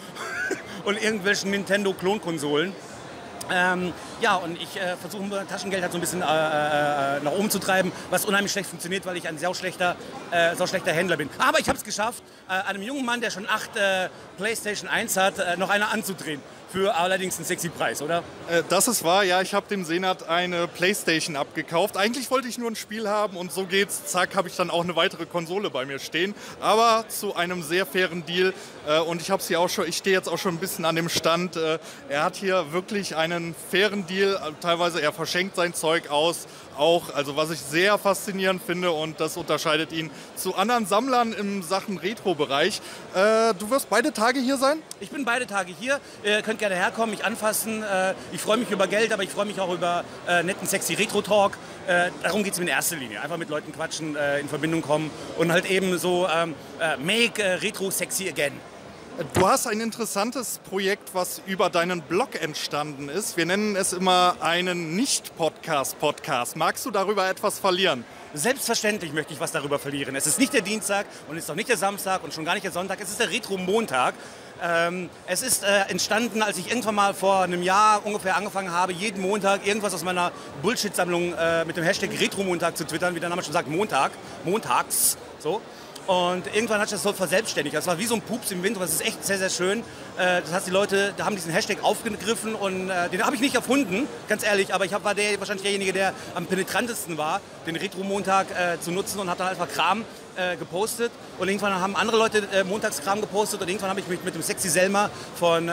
und 0.86 1.02
irgendwelchen 1.02 1.52
Nintendo-Klonkonsolen. 1.52 2.74
Ähm, 3.52 3.94
ja, 4.22 4.36
und 4.36 4.62
ich 4.62 4.78
äh, 4.78 4.96
versuche 4.98 5.24
mein 5.24 5.48
Taschengeld 5.48 5.82
halt 5.82 5.92
so 5.92 5.98
ein 5.98 6.02
bisschen 6.02 6.22
äh, 6.22 6.26
äh, 6.26 7.20
nach 7.22 7.32
oben 7.32 7.50
zu 7.50 7.60
treiben, 7.60 7.92
was 8.10 8.26
unheimlich 8.26 8.52
schlecht 8.52 8.70
funktioniert, 8.70 9.06
weil 9.06 9.18
ich 9.18 9.28
ein 9.28 9.38
sehr 9.38 9.54
schlechter, 9.54 9.96
äh, 10.32 10.56
sehr 10.56 10.68
schlechter 10.68 10.94
Händler 10.94 11.18
bin. 11.18 11.30
Aber 11.40 11.60
ich 11.60 11.68
habe 11.68 11.78
es 11.78 11.84
geschafft, 11.84 12.24
äh, 12.48 12.54
einem 12.70 12.82
jungen 12.82 13.06
Mann, 13.06 13.22
der 13.22 13.32
schon 13.32 13.48
acht 13.48 13.76
äh, 13.76 14.10
PlayStation 14.38 14.90
1 14.90 15.18
hat, 15.18 15.58
noch 15.58 15.70
eine 15.70 15.90
anzudrehen 15.90 16.42
für 16.74 16.96
allerdings 16.96 17.36
einen 17.38 17.46
sexy 17.46 17.70
Preis, 17.70 18.02
oder? 18.02 18.24
Äh, 18.50 18.64
das 18.68 18.88
ist 18.88 19.04
wahr, 19.04 19.24
ja. 19.24 19.42
Ich 19.42 19.54
habe 19.54 19.68
dem 19.70 19.86
Senat 19.86 20.28
eine 20.28 20.68
Playstation 20.68 21.36
abgekauft. 21.36 21.98
Eigentlich 21.98 22.32
wollte 22.32 22.48
ich 22.48 22.58
nur 22.58 22.70
ein 22.70 22.76
Spiel 22.76 23.08
haben 23.08 23.38
und 23.38 23.52
so 23.52 23.66
geht's. 23.66 24.06
Zack, 24.06 24.36
habe 24.36 24.48
ich 24.48 24.56
dann 24.56 24.72
auch 24.72 24.84
eine 24.84 24.96
weitere 24.96 25.28
Konsole 25.28 25.70
bei 25.70 25.86
mir 25.86 26.00
stehen. 26.00 26.34
Aber 26.60 27.06
zu 27.10 27.36
einem 27.36 27.62
sehr 27.62 27.86
fairen 27.86 28.26
Deal. 28.26 28.56
Äh, 28.88 29.00
und 29.02 29.22
ich 29.22 29.30
habe 29.30 29.44
sie 29.44 29.56
auch 29.56 29.70
schon, 29.70 29.88
ich 29.88 29.98
stehe 29.98 30.16
jetzt 30.16 30.28
auch 30.28 30.40
schon 30.40 30.56
ein 30.56 30.60
bisschen 30.60 30.84
an 30.86 30.96
dem 30.96 31.10
Stand. 31.10 31.58
Äh, 31.58 31.78
er 32.10 32.24
hat 32.24 32.38
hier 32.38 32.72
wirklich 32.72 33.16
einen 33.16 33.54
fairen 33.70 34.08
Deal. 34.08 34.40
Teilweise 34.60 35.00
er 35.00 35.14
verschenkt 35.14 35.56
sein 35.56 35.76
Zeug 35.76 36.10
aus 36.10 36.48
auch, 36.78 37.14
also 37.14 37.36
was 37.36 37.50
ich 37.52 37.60
sehr 37.60 37.98
faszinierend 37.98 38.62
finde 38.62 38.92
und 38.92 39.20
das 39.20 39.38
unterscheidet 39.38 39.92
ihn 39.92 40.12
zu 40.36 40.56
anderen 40.56 40.86
Sammlern 40.86 41.34
im 41.34 41.64
Sachen 41.64 41.98
Retro-Bereich. 41.98 42.82
Äh, 43.14 43.54
du 43.56 43.70
wirst 43.70 43.90
beide 43.90 44.14
Tage 44.14 44.40
hier 44.40 44.58
sein? 44.58 44.82
Ich 45.00 45.10
bin 45.10 45.26
beide 45.26 45.48
Tage 45.48 45.74
hier. 45.80 46.00
Ihr 46.24 46.42
könnt 46.42 46.60
gerne 46.60 46.76
herkommen, 46.76 47.12
mich 47.12 47.26
anfassen. 47.26 47.84
Äh, 47.84 48.14
ich 48.32 48.42
freue 48.42 48.58
mich 48.58 48.72
über 48.72 48.88
Geld, 48.88 49.12
aber 49.14 49.24
ich 49.24 49.30
freue 49.30 49.46
mich 49.46 49.60
auch 49.60 49.74
über 49.74 50.04
äh, 50.28 50.44
netten, 50.44 50.68
sexy 50.68 50.94
Retro-Talk. 50.94 51.58
Äh, 51.88 52.12
darum 52.24 52.44
geht 52.44 52.54
es 52.54 52.60
mir 52.60 52.66
in 52.66 52.70
erster 52.70 52.96
Linie. 52.96 53.22
Einfach 53.22 53.38
mit 53.38 53.50
Leuten 53.50 53.72
quatschen, 53.72 54.16
in 54.40 54.48
Verbindung 54.48 54.82
kommen 54.82 55.12
und 55.38 55.52
halt 55.52 55.66
eben 55.66 55.98
so 55.98 56.28
ähm, 56.28 56.56
äh, 56.80 56.98
make 56.98 57.62
Retro 57.62 57.92
sexy 57.92 58.30
again. 58.30 58.54
Du 59.36 59.48
hast 59.48 59.68
ein 59.68 59.80
interessantes 59.80 60.60
Projekt, 60.68 61.14
was 61.14 61.40
über 61.46 61.70
deinen 61.70 62.02
Blog 62.02 62.42
entstanden 62.42 63.10
ist. 63.10 63.38
Wir 63.38 63.46
nennen 63.46 63.76
es 63.76 63.94
immer 63.94 64.38
einen 64.40 64.96
Nicht-Podcast-Podcast. 64.96 66.56
Magst 66.56 66.84
du 66.84 66.90
darüber 66.90 67.30
etwas 67.30 67.60
verlieren? 67.60 68.06
Selbstverständlich 68.34 69.14
möchte 69.14 69.32
ich 69.32 69.40
was 69.40 69.52
darüber 69.52 69.78
verlieren. 69.78 70.16
Es 70.16 70.26
ist 70.26 70.40
nicht 70.40 70.52
der 70.52 70.62
Dienstag 70.62 71.06
und 71.30 71.38
es 71.38 71.44
ist 71.44 71.52
auch 71.52 71.56
nicht 71.56 71.70
der 71.70 71.78
Samstag 71.78 72.24
und 72.24 72.34
schon 72.34 72.44
gar 72.44 72.56
nicht 72.56 72.64
der 72.64 72.72
Sonntag. 72.72 73.00
Es 73.02 73.12
ist 73.12 73.20
der 73.20 73.30
Retro-Montag. 73.30 74.16
Ähm, 74.64 75.12
es 75.28 75.44
ist 75.44 75.64
äh, 75.64 75.82
entstanden, 75.90 76.42
als 76.42 76.58
ich 76.58 76.70
irgendwann 76.70 76.96
mal 76.96 77.14
vor 77.14 77.44
einem 77.44 77.62
Jahr 77.62 78.04
ungefähr 78.04 78.36
angefangen 78.36 78.72
habe, 78.72 78.94
jeden 78.94 79.22
Montag 79.22 79.68
irgendwas 79.68 79.94
aus 79.94 80.04
meiner 80.04 80.32
Bullshit-Sammlung 80.64 81.36
äh, 81.36 81.66
mit 81.66 81.78
dem 81.78 81.84
Hashtag 81.84 82.10
Retro-Montag 82.20 82.78
zu 82.78 82.88
twittern, 82.88 83.14
wie 83.14 83.20
der 83.20 83.30
Name 83.30 83.44
schon 83.44 83.54
sagt, 83.54 83.70
Montag, 83.70 84.12
montags, 84.44 85.18
so. 85.38 85.62
Und 86.06 86.54
irgendwann 86.54 86.82
hat 86.82 86.90
sich 86.90 86.98
das 86.98 87.04
so 87.04 87.14
verselbstständigt. 87.14 87.76
Das 87.76 87.88
war 87.88 87.98
wie 87.98 88.06
so 88.06 88.16
ein 88.16 88.22
Pups 88.22 88.52
im 88.52 88.62
und 88.62 88.80
das 88.80 88.92
ist 88.92 89.06
echt 89.06 89.26
sehr, 89.26 89.38
sehr 89.38 89.50
schön. 89.50 89.80
Äh, 90.18 90.42
das 90.42 90.52
heißt, 90.52 90.68
die 90.68 90.72
Leute 90.72 91.14
da 91.16 91.26
haben 91.26 91.36
diesen 91.36 91.52
Hashtag 91.52 91.82
aufgegriffen 91.82 92.56
und 92.56 92.90
äh, 92.90 93.08
den 93.10 93.24
habe 93.24 93.36
ich 93.36 93.42
nicht 93.42 93.56
erfunden, 93.56 94.08
ganz 94.28 94.44
ehrlich, 94.44 94.74
aber 94.74 94.84
ich 94.84 94.92
war 94.92 95.16
der, 95.16 95.40
wahrscheinlich 95.40 95.64
derjenige, 95.64 95.94
der 95.94 96.14
am 96.36 96.46
penetrantesten 96.46 97.18
war, 97.18 97.40
den 97.66 97.78
Retro-Montag 97.78 98.48
äh, 98.52 98.82
zu 98.82 98.92
nutzen 98.92 99.20
und 99.20 99.30
habe 99.30 99.38
dann 99.38 99.48
einfach 99.48 99.70
Kram 99.70 100.04
gepostet. 100.58 101.12
Und 101.38 101.48
irgendwann 101.48 101.80
haben 101.80 101.96
andere 101.96 102.18
Leute 102.18 102.42
Montagskram 102.68 103.22
gepostet 103.22 103.62
und 103.62 103.68
irgendwann 103.68 103.92
habe 103.92 104.00
ich 104.00 104.08
mich 104.08 104.24
mit 104.24 104.34
dem 104.34 104.42
Sexy 104.42 104.68
Selma 104.68 105.12
von 105.36 105.68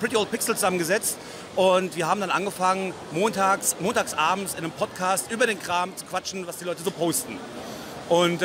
Pretty 0.00 0.16
Old 0.16 0.30
Pixel 0.30 0.54
zusammengesetzt. 0.54 1.18
Und 1.56 1.94
wir 1.94 2.08
haben 2.08 2.22
dann 2.22 2.30
angefangen, 2.30 2.94
montags, 3.12 3.76
montagsabends 3.78 4.54
in 4.54 4.60
einem 4.60 4.70
Podcast 4.70 5.30
über 5.30 5.46
den 5.46 5.60
Kram 5.60 5.94
zu 5.94 6.06
quatschen, 6.06 6.46
was 6.46 6.56
die 6.56 6.64
Leute 6.64 6.82
so 6.82 6.90
posten. 6.90 7.36
Und 8.08 8.40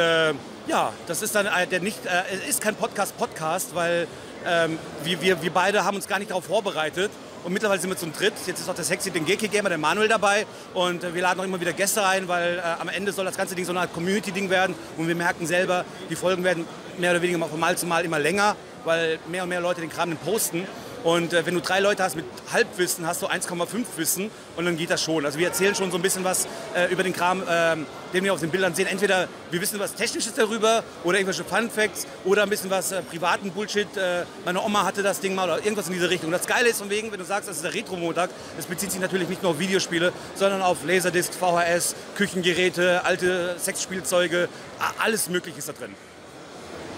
ja, 0.68 0.94
das 1.08 1.22
ist 1.22 1.36
dann 1.36 1.48
der 1.70 1.80
nicht, 1.80 2.06
äh, 2.06 2.50
ist 2.50 2.62
kein 2.62 2.76
Podcast-Podcast, 2.76 3.76
weil 3.76 4.08
ähm, 4.46 4.80
wir, 5.04 5.22
wir, 5.22 5.42
wir 5.42 5.52
beide 5.52 5.86
haben 5.86 5.96
uns 5.96 6.08
gar 6.08 6.20
nicht 6.20 6.32
darauf 6.32 6.46
vorbereitet. 6.46 7.12
Und 7.44 7.54
mittlerweile 7.54 7.80
sind 7.80 7.92
wir 7.92 7.98
zum 7.98 8.12
Dritt. 8.12 8.34
Jetzt 8.48 8.60
ist 8.60 8.70
auch 8.70 8.76
der 8.76 8.84
Sexy, 8.86 9.12
den 9.12 9.24
Geki 9.24 9.50
Gamer, 9.50 9.70
der 9.70 9.78
Manuel 9.78 10.08
dabei. 10.08 10.48
Und 10.74 11.04
äh, 11.04 11.14
wir 11.14 11.22
laden 11.22 11.40
auch 11.40 11.44
immer 11.44 11.62
wieder 11.62 11.74
Gäste 11.74 12.04
ein, 12.04 12.28
weil 12.28 12.58
äh, 12.58 12.62
am 12.62 12.90
Ende 12.90 13.12
soll 13.12 13.26
das 13.26 13.38
ganze 13.38 13.54
Ding 13.54 13.66
so 13.66 13.72
eine 13.72 13.82
Art 13.82 13.94
Community-Ding 13.94 14.50
werden. 14.50 14.76
Und 14.98 15.08
wir 15.08 15.16
merken 15.16 15.46
selber, 15.46 15.86
die 16.10 16.16
Folgen 16.16 16.44
werden 16.44 16.68
mehr 16.98 17.12
oder 17.12 17.22
weniger 17.22 17.46
von 17.48 17.60
Mal 17.60 17.78
zu 17.78 17.86
Mal 17.86 18.04
immer 18.04 18.18
länger, 18.18 18.56
weil 18.84 19.20
mehr 19.30 19.44
und 19.44 19.50
mehr 19.50 19.62
Leute 19.62 19.82
den 19.82 19.92
Kram 19.92 20.16
posten. 20.18 20.68
Und 21.06 21.34
äh, 21.34 21.46
wenn 21.46 21.54
du 21.54 21.62
drei 21.62 21.82
Leute 21.82 22.02
hast 22.02 22.16
mit 22.16 22.26
Halbwissen, 22.52 23.06
hast 23.06 23.22
du 23.22 23.28
1,5 23.28 23.86
Wissen 23.98 24.32
und 24.56 24.66
dann 24.66 24.76
geht 24.76 24.90
das 24.90 25.04
schon. 25.04 25.24
Also 25.24 25.38
wir 25.38 25.46
erzählen 25.46 25.76
schon 25.76 25.92
so 25.92 25.98
ein 25.98 26.02
bisschen 26.02 26.24
was 26.24 26.48
äh, 26.76 26.92
über 26.92 27.04
den 27.04 27.14
Kram, 27.14 27.44
äh, 27.44 27.76
den 28.12 28.24
wir 28.24 28.34
auf 28.34 28.40
den 28.40 28.50
Bildern 28.50 28.74
sehen. 28.74 28.88
Entweder 28.88 29.28
wir 29.52 29.62
wissen 29.62 29.80
was 29.80 29.94
Technisches 29.94 30.34
darüber 30.34 30.84
oder 31.04 31.20
irgendwelche 31.20 31.44
Fun 31.44 31.70
Facts 31.70 32.08
oder 32.24 32.42
ein 32.42 32.50
bisschen 32.50 32.72
was 32.72 32.92
äh, 32.92 33.04
privaten 33.04 33.52
Bullshit. 33.52 33.86
Äh, 33.96 34.26
meine 34.46 34.60
Oma 34.64 34.84
hatte 34.84 35.04
das 35.04 35.20
Ding 35.20 35.36
mal 35.36 35.48
oder 35.48 35.58
irgendwas 35.60 35.86
in 35.86 35.94
diese 35.94 36.10
Richtung. 36.10 36.32
Das 36.32 36.48
Geile 36.48 36.70
ist 36.70 36.80
von 36.80 36.90
wegen, 36.90 37.12
wenn 37.12 37.20
du 37.20 37.26
sagst, 37.26 37.48
das 37.48 37.58
ist 37.58 37.64
der 37.64 37.76
Retro-Montag, 37.76 38.32
das 38.58 38.66
bezieht 38.66 38.92
sich 38.92 39.00
natürlich 39.00 39.30
nicht 39.30 39.44
nur 39.44 39.52
auf 39.52 39.60
Videospiele, 39.60 40.12
sondern 40.34 40.64
auf 40.64 40.84
Laserdisc, 40.88 41.36
VHS, 41.36 41.96
Küchengeräte, 42.16 43.06
alte 43.06 43.58
Sexspielzeuge, 43.60 44.50
alles 44.98 45.30
Mögliche 45.30 45.60
ist 45.60 45.70
da 45.70 45.74
drin. 45.74 45.94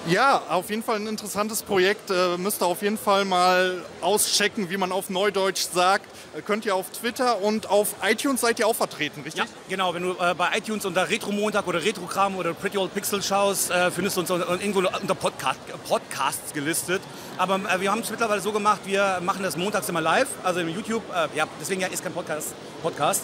Ja, 0.10 0.42
auf 0.48 0.70
jeden 0.70 0.84
Fall 0.84 0.96
ein 0.96 1.08
interessantes 1.08 1.64
Projekt. 1.64 2.10
Äh, 2.10 2.38
müsst 2.38 2.62
ihr 2.62 2.66
auf 2.66 2.82
jeden 2.82 2.98
Fall 2.98 3.26
mal 3.26 3.84
auschecken, 4.00 4.70
wie 4.70 4.78
man 4.78 4.94
auf 4.94 5.10
Neudeutsch 5.10 5.68
sagt. 5.74 6.06
Äh, 6.34 6.42
könnt 6.42 6.66
ihr 6.66 6.76
auf 6.76 6.90
Twitter 6.92 7.42
und 7.42 7.70
auf 7.70 7.94
iTunes 8.02 8.40
seid 8.40 8.58
ihr 8.60 8.68
auch 8.68 8.76
vertreten, 8.76 9.22
richtig? 9.24 9.44
Ja, 9.44 9.50
genau. 9.68 9.94
Wenn 9.94 10.04
du 10.04 10.12
äh, 10.12 10.34
bei 10.34 10.58
iTunes 10.58 10.86
unter 10.86 11.10
Retro 11.10 11.34
Montag 11.34 11.68
oder 11.68 11.84
Retrokram 11.84 12.38
oder 12.38 12.54
Pretty 12.54 12.78
Old 12.78 12.94
Pixel 12.94 13.22
schaust, 13.22 13.70
äh, 13.70 13.92
findest 13.92 14.16
du 14.16 14.22
uns 14.22 14.30
irgendwo 14.30 14.80
unter 14.80 15.16
Podcast, 15.16 15.60
Podcasts 15.86 16.54
gelistet. 16.54 17.02
Aber 17.38 17.56
äh, 17.56 17.82
wir 17.82 17.92
haben 17.92 18.00
es 18.00 18.10
mittlerweile 18.10 18.40
so 18.40 18.54
gemacht, 18.54 18.80
wir 18.86 19.20
machen 19.22 19.44
das 19.44 19.58
montags 19.58 19.90
immer 19.90 20.00
live, 20.02 20.30
also 20.42 20.62
im 20.62 20.70
YouTube. 20.70 21.04
Äh, 21.14 21.38
ja, 21.38 21.48
deswegen 21.60 21.82
ja, 21.82 21.88
ist 21.88 22.02
kein 22.02 22.14
Podcast. 22.14 22.54
Podcast. 22.82 23.24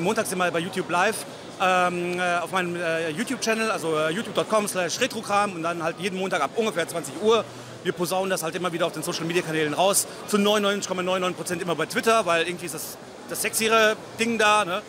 montags 0.00 0.30
immer 0.30 0.48
bei 0.50 0.60
YouTube 0.60 0.88
live 0.88 1.26
ähm, 1.60 2.18
äh, 2.18 2.38
auf 2.38 2.52
meinem 2.52 2.76
äh, 2.76 3.10
YouTube-Channel, 3.10 3.70
also 3.70 3.96
äh, 3.98 4.10
youtube.com 4.10 4.68
slash 4.68 5.00
retrokram 5.00 5.52
und 5.54 5.62
dann 5.62 5.82
halt 5.82 5.96
jeden 5.98 6.18
Montag 6.18 6.42
ab 6.42 6.50
ungefähr 6.56 6.86
20 6.88 7.22
Uhr. 7.22 7.44
Wir 7.84 7.92
posaunen 7.92 8.30
das 8.30 8.42
halt 8.42 8.54
immer 8.54 8.72
wieder 8.72 8.86
auf 8.86 8.92
den 8.92 9.02
Social-Media-Kanälen 9.02 9.74
raus. 9.74 10.06
Zu 10.28 10.36
99,99% 10.36 11.34
,99 11.34 11.60
immer 11.60 11.74
bei 11.74 11.86
Twitter, 11.86 12.24
weil 12.26 12.46
irgendwie 12.46 12.66
ist 12.66 12.74
das 12.74 12.96
das 13.28 13.42
sexiere 13.42 13.96
Ding 14.18 14.38
da. 14.38 14.64
Ne? 14.64 14.82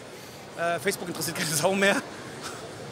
Äh, 0.58 0.80
Facebook 0.80 1.08
interessiert 1.08 1.38
keine 1.38 1.50
Sau 1.56 1.74
mehr. 1.74 1.96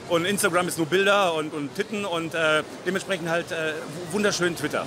Und 0.10 0.26
Instagram 0.26 0.68
ist 0.68 0.78
nur 0.78 0.88
Bilder 0.88 1.34
und, 1.36 1.54
und 1.54 1.74
Titten 1.76 2.04
und 2.04 2.34
äh, 2.34 2.64
dementsprechend 2.86 3.30
halt 3.30 3.52
äh, 3.52 3.74
wunderschön 4.12 4.56
Twitter. 4.56 4.86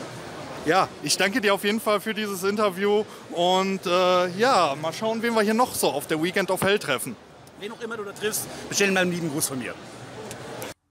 Ja, 0.66 0.88
ich 1.03 1.16
danke 1.16 1.40
dir 1.40 1.55
auf 1.55 1.64
jeden 1.64 1.81
Fall 1.81 2.01
für 2.01 2.14
dieses 2.14 2.42
Interview 2.42 3.05
und 3.33 3.87
äh, 3.87 4.29
ja, 4.38 4.75
mal 4.81 4.92
schauen, 4.92 5.23
wen 5.23 5.35
wir 5.35 5.42
hier 5.42 5.55
noch 5.55 5.75
so 5.75 5.90
auf 5.90 6.07
der 6.07 6.23
Weekend 6.23 6.51
of 6.51 6.62
Hell 6.62 6.79
treffen. 6.79 7.16
Wen 7.61 7.73
auch 7.73 7.81
immer 7.81 7.97
du 7.97 8.05
da 8.05 8.12
triffst, 8.12 8.47
bestell 8.69 8.90
mal 8.90 9.01
einen 9.01 9.12
lieben 9.12 9.31
Gruß 9.31 9.49
von 9.49 9.59
mir. 9.59 9.75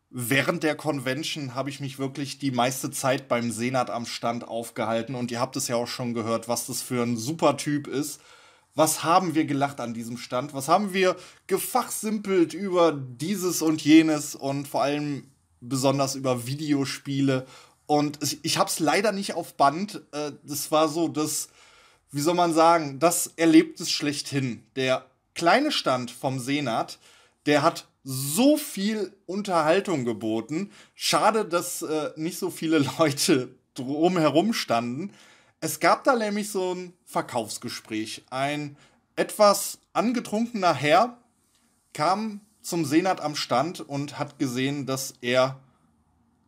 Während 0.09 0.63
der 0.63 0.75
Convention 0.75 1.55
habe 1.55 1.69
ich 1.69 1.79
mich 1.79 1.99
wirklich 1.99 2.37
die 2.37 2.51
meiste 2.51 2.91
Zeit 2.91 3.27
beim 3.27 3.51
Senat 3.51 3.89
am 3.89 4.05
Stand 4.05 4.47
aufgehalten 4.47 5.15
und 5.15 5.31
ihr 5.31 5.39
habt 5.39 5.55
es 5.55 5.67
ja 5.67 5.75
auch 5.75 5.87
schon 5.87 6.13
gehört, 6.13 6.47
was 6.47 6.67
das 6.67 6.81
für 6.81 7.03
ein 7.03 7.17
super 7.17 7.57
Typ 7.57 7.87
ist. 7.87 8.21
Was 8.75 9.03
haben 9.03 9.35
wir 9.35 9.45
gelacht 9.45 9.79
an 9.79 9.93
diesem 9.93 10.17
Stand? 10.17 10.53
Was 10.53 10.67
haben 10.67 10.93
wir 10.93 11.15
gefachsimpelt 11.47 12.53
über 12.53 12.91
dieses 12.91 13.61
und 13.61 13.83
jenes 13.83 14.35
und 14.35 14.67
vor 14.67 14.83
allem 14.83 15.27
besonders 15.61 16.15
über 16.15 16.47
Videospiele? 16.47 17.45
Und 17.87 18.19
ich 18.43 18.57
habe 18.57 18.69
es 18.69 18.79
leider 18.79 19.11
nicht 19.11 19.33
auf 19.33 19.55
Band. 19.55 20.01
Äh, 20.11 20.31
das 20.43 20.71
war 20.71 20.87
so 20.89 21.07
das, 21.07 21.49
wie 22.11 22.21
soll 22.21 22.35
man 22.35 22.53
sagen, 22.53 22.99
das 22.99 23.27
Erlebtes 23.35 23.91
schlechthin. 23.91 24.63
Der 24.75 25.05
kleine 25.35 25.71
Stand 25.71 26.11
vom 26.11 26.39
Senat, 26.39 26.99
der 27.45 27.61
hat 27.61 27.87
so 28.03 28.57
viel 28.57 29.15
Unterhaltung 29.25 30.05
geboten. 30.05 30.71
Schade, 30.95 31.45
dass 31.45 31.81
äh, 31.81 32.11
nicht 32.15 32.37
so 32.37 32.49
viele 32.49 32.79
Leute 32.99 33.55
drumherum 33.75 34.53
standen. 34.53 35.13
Es 35.61 35.79
gab 35.79 36.03
da 36.03 36.15
nämlich 36.15 36.51
so 36.51 36.75
ein 36.75 36.93
Verkaufsgespräch. 37.05 38.23
Ein 38.29 38.77
etwas 39.15 39.79
angetrunkener 39.93 40.73
Herr 40.73 41.17
kam 41.93 42.41
zum 42.61 42.85
Senat 42.85 43.21
am 43.21 43.35
Stand 43.35 43.79
und 43.79 44.19
hat 44.19 44.39
gesehen, 44.39 44.85
dass 44.85 45.13
er 45.21 45.59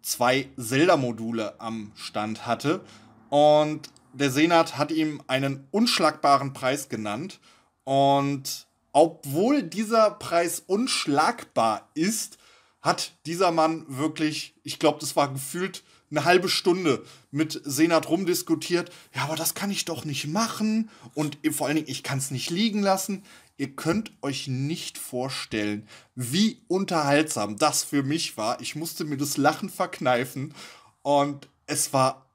zwei 0.02 0.50
Zelda-Module 0.58 1.60
am 1.60 1.92
Stand 1.96 2.46
hatte. 2.46 2.82
Und 3.30 3.90
der 4.14 4.32
Senat 4.32 4.78
hat 4.78 4.92
ihm 4.92 5.22
einen 5.28 5.68
unschlagbaren 5.72 6.54
Preis 6.54 6.90
genannt. 6.90 7.40
Und 7.84 8.65
obwohl 8.96 9.62
dieser 9.62 10.10
Preis 10.10 10.64
unschlagbar 10.66 11.90
ist, 11.96 12.38
hat 12.82 13.12
dieser 13.26 13.52
Mann 13.52 13.84
wirklich, 13.90 14.56
ich 14.64 14.80
glaube, 14.80 15.00
das 15.02 15.18
war 15.18 15.34
gefühlt 15.34 15.84
eine 16.10 16.24
halbe 16.24 16.48
Stunde 16.48 17.04
mit 17.30 17.62
Senat 17.66 18.08
rumdiskutiert. 18.08 18.94
Ja, 19.14 19.24
aber 19.24 19.36
das 19.36 19.54
kann 19.54 19.70
ich 19.70 19.84
doch 19.84 20.06
nicht 20.06 20.28
machen. 20.28 20.90
Und 21.14 21.38
vor 21.52 21.68
allen 21.68 21.76
Dingen, 21.76 21.90
ich 21.90 22.04
kann 22.04 22.20
es 22.20 22.32
nicht 22.32 22.50
liegen 22.52 22.82
lassen. 22.82 23.26
Ihr 23.58 23.76
könnt 23.76 24.14
euch 24.22 24.48
nicht 24.48 24.98
vorstellen, 24.98 25.90
wie 26.16 26.62
unterhaltsam 26.70 27.58
das 27.58 27.84
für 27.84 28.02
mich 28.02 28.38
war. 28.38 28.62
Ich 28.62 28.78
musste 28.78 29.04
mir 29.04 29.18
das 29.18 29.36
Lachen 29.36 29.70
verkneifen. 29.70 30.54
Und 31.02 31.50
es 31.68 31.92
war 31.92 32.30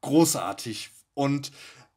großartig. 0.00 0.92
Und 1.12 1.52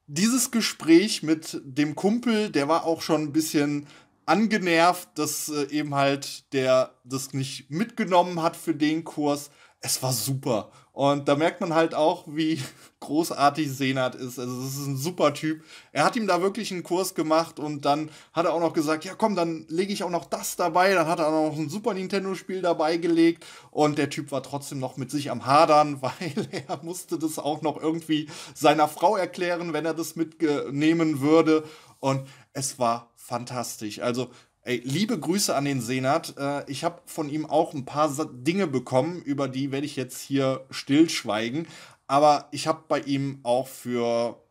dieses 0.08 0.52
Gespräch 0.52 1.24
mit 1.24 1.62
dem 1.63 1.96
Kumpel, 1.96 2.50
der 2.50 2.68
war 2.68 2.86
auch 2.86 3.02
schon 3.02 3.24
ein 3.24 3.34
bisschen 3.34 3.88
angenervt, 4.26 5.10
dass 5.16 5.50
äh, 5.50 5.70
eben 5.70 5.96
halt 5.96 6.54
der 6.54 6.94
das 7.04 7.34
nicht 7.34 7.70
mitgenommen 7.70 8.42
hat 8.42 8.56
für 8.56 8.76
den 8.76 9.04
Kurs. 9.04 9.50
Es 9.80 10.02
war 10.02 10.13
super. 10.13 10.72
Und 10.93 11.27
da 11.27 11.36
merkt 11.36 11.60
man 11.60 11.73
halt 11.73 11.95
auch, 11.95 12.25
wie 12.27 12.62
großartig 12.99 13.69
Senat 13.69 14.13
ist. 14.13 14.38
Also, 14.38 14.62
es 14.62 14.77
ist 14.77 14.86
ein 14.86 14.95
super 14.95 15.34
Typ. 15.34 15.63
Er 15.91 16.06
hat 16.06 16.15
ihm 16.15 16.27
da 16.27 16.39
wirklich 16.41 16.71
einen 16.71 16.84
Kurs 16.84 17.15
gemacht 17.15 17.60
und 17.60 17.84
dann 17.84 18.12
hat 18.32 18.45
er 18.45 18.53
auch 18.53 18.60
noch 18.60 18.73
gesagt: 18.73 19.03
Ja, 19.03 19.15
komm, 19.15 19.36
dann 19.36 19.65
lege 19.69 19.91
ich 19.91 20.03
auch 20.03 20.12
noch 20.12 20.25
das 20.25 20.56
dabei. 20.56 20.93
Dann 20.93 21.08
hat 21.08 21.17
er 21.17 21.27
auch 21.27 21.49
noch 21.49 21.58
ein 21.58 21.67
Super 21.67 21.95
Nintendo-Spiel 21.95 22.62
dabei 22.62 22.97
gelegt. 22.97 23.43
Und 23.71 23.97
der 23.97 24.12
Typ 24.12 24.32
war 24.32 24.43
trotzdem 24.43 24.77
noch 24.77 24.95
mit 24.95 25.10
sich 25.10 25.32
am 25.32 25.47
Hadern, 25.47 26.01
weil 26.03 26.47
er 26.67 26.84
musste 26.84 27.17
das 27.17 27.39
auch 27.39 27.63
noch 27.63 27.82
irgendwie 27.82 28.29
seiner 28.53 28.88
Frau 28.88 29.17
erklären, 29.17 29.73
wenn 29.73 29.86
er 29.86 29.95
das 29.95 30.15
mitnehmen 30.15 31.21
würde. 31.21 31.63
Und 31.99 32.27
es 32.53 32.77
war 32.77 33.12
fantastisch. 33.15 33.99
Also 33.99 34.29
Ey, 34.65 34.82
liebe 34.86 35.19
Grüße 35.19 35.54
an 35.54 35.65
den 35.65 35.82
Senat. 35.82 36.36
Äh, 36.38 36.63
ich 36.71 36.86
habe 36.86 37.02
von 37.06 37.28
ihm 37.28 37.45
auch 37.45 37.73
ein 37.73 37.84
paar 37.84 38.10
Dinge 38.32 38.65
bekommen, 38.65 39.21
über 39.21 39.49
die 39.49 39.73
werde 39.73 39.86
ich 39.86 39.97
jetzt 39.97 40.21
hier 40.21 40.65
stillschweigen. 40.69 41.67
Aber 42.08 42.47
ich 42.52 42.65
habe 42.65 42.84
bei 42.88 43.02
ihm 43.02 43.39
auch 43.43 43.67
für 43.67 44.41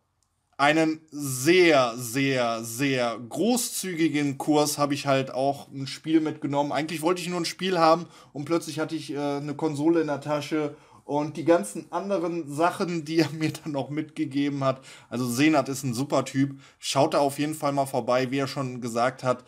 einen 0.55 1.01
sehr, 1.09 1.93
sehr, 1.97 2.63
sehr 2.63 3.17
großzügigen 3.27 4.37
Kurs 4.37 4.77
habe 4.77 4.93
ich 4.93 5.07
halt 5.07 5.33
auch 5.33 5.67
ein 5.71 5.87
Spiel 5.87 6.21
mitgenommen. 6.21 6.71
Eigentlich 6.71 7.01
wollte 7.01 7.21
ich 7.21 7.29
nur 7.29 7.39
ein 7.39 7.45
Spiel 7.45 7.79
haben 7.79 8.05
und 8.33 8.45
plötzlich 8.45 8.79
hatte 8.79 8.95
ich 8.95 9.13
äh, 9.13 9.17
eine 9.17 9.55
Konsole 9.55 10.01
in 10.01 10.07
der 10.07 10.21
Tasche 10.21 10.75
und 11.05 11.37
die 11.37 11.43
ganzen 11.43 11.91
anderen 11.91 12.53
Sachen, 12.53 13.03
die 13.03 13.17
er 13.17 13.29
mir 13.39 13.51
dann 13.51 13.71
noch 13.71 13.89
mitgegeben 13.89 14.63
hat. 14.63 14.79
Also 15.09 15.27
Senat 15.27 15.69
ist 15.69 15.81
ein 15.81 15.95
super 15.95 16.23
Typ. 16.23 16.59
Schaut 16.77 17.15
da 17.15 17.17
auf 17.17 17.39
jeden 17.39 17.55
Fall 17.55 17.71
mal 17.71 17.87
vorbei, 17.87 18.29
wie 18.29 18.37
er 18.37 18.47
schon 18.47 18.79
gesagt 18.79 19.23
hat. 19.23 19.43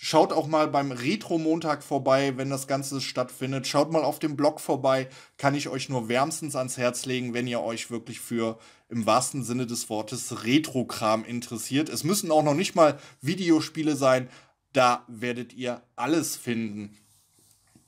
Schaut 0.00 0.32
auch 0.32 0.46
mal 0.46 0.68
beim 0.68 0.92
Retro-Montag 0.92 1.82
vorbei, 1.82 2.36
wenn 2.36 2.50
das 2.50 2.68
Ganze 2.68 3.00
stattfindet. 3.00 3.66
Schaut 3.66 3.90
mal 3.90 4.04
auf 4.04 4.20
dem 4.20 4.36
Blog 4.36 4.60
vorbei. 4.60 5.08
Kann 5.38 5.56
ich 5.56 5.68
euch 5.68 5.88
nur 5.88 6.08
wärmstens 6.08 6.54
ans 6.54 6.76
Herz 6.76 7.04
legen, 7.04 7.34
wenn 7.34 7.48
ihr 7.48 7.60
euch 7.60 7.90
wirklich 7.90 8.20
für 8.20 8.60
im 8.88 9.06
wahrsten 9.06 9.42
Sinne 9.42 9.66
des 9.66 9.90
Wortes 9.90 10.44
Retro-Kram 10.44 11.24
interessiert. 11.24 11.88
Es 11.88 12.04
müssen 12.04 12.30
auch 12.30 12.44
noch 12.44 12.54
nicht 12.54 12.76
mal 12.76 12.96
Videospiele 13.22 13.96
sein. 13.96 14.28
Da 14.72 15.04
werdet 15.08 15.52
ihr 15.52 15.82
alles 15.96 16.36
finden. 16.36 16.96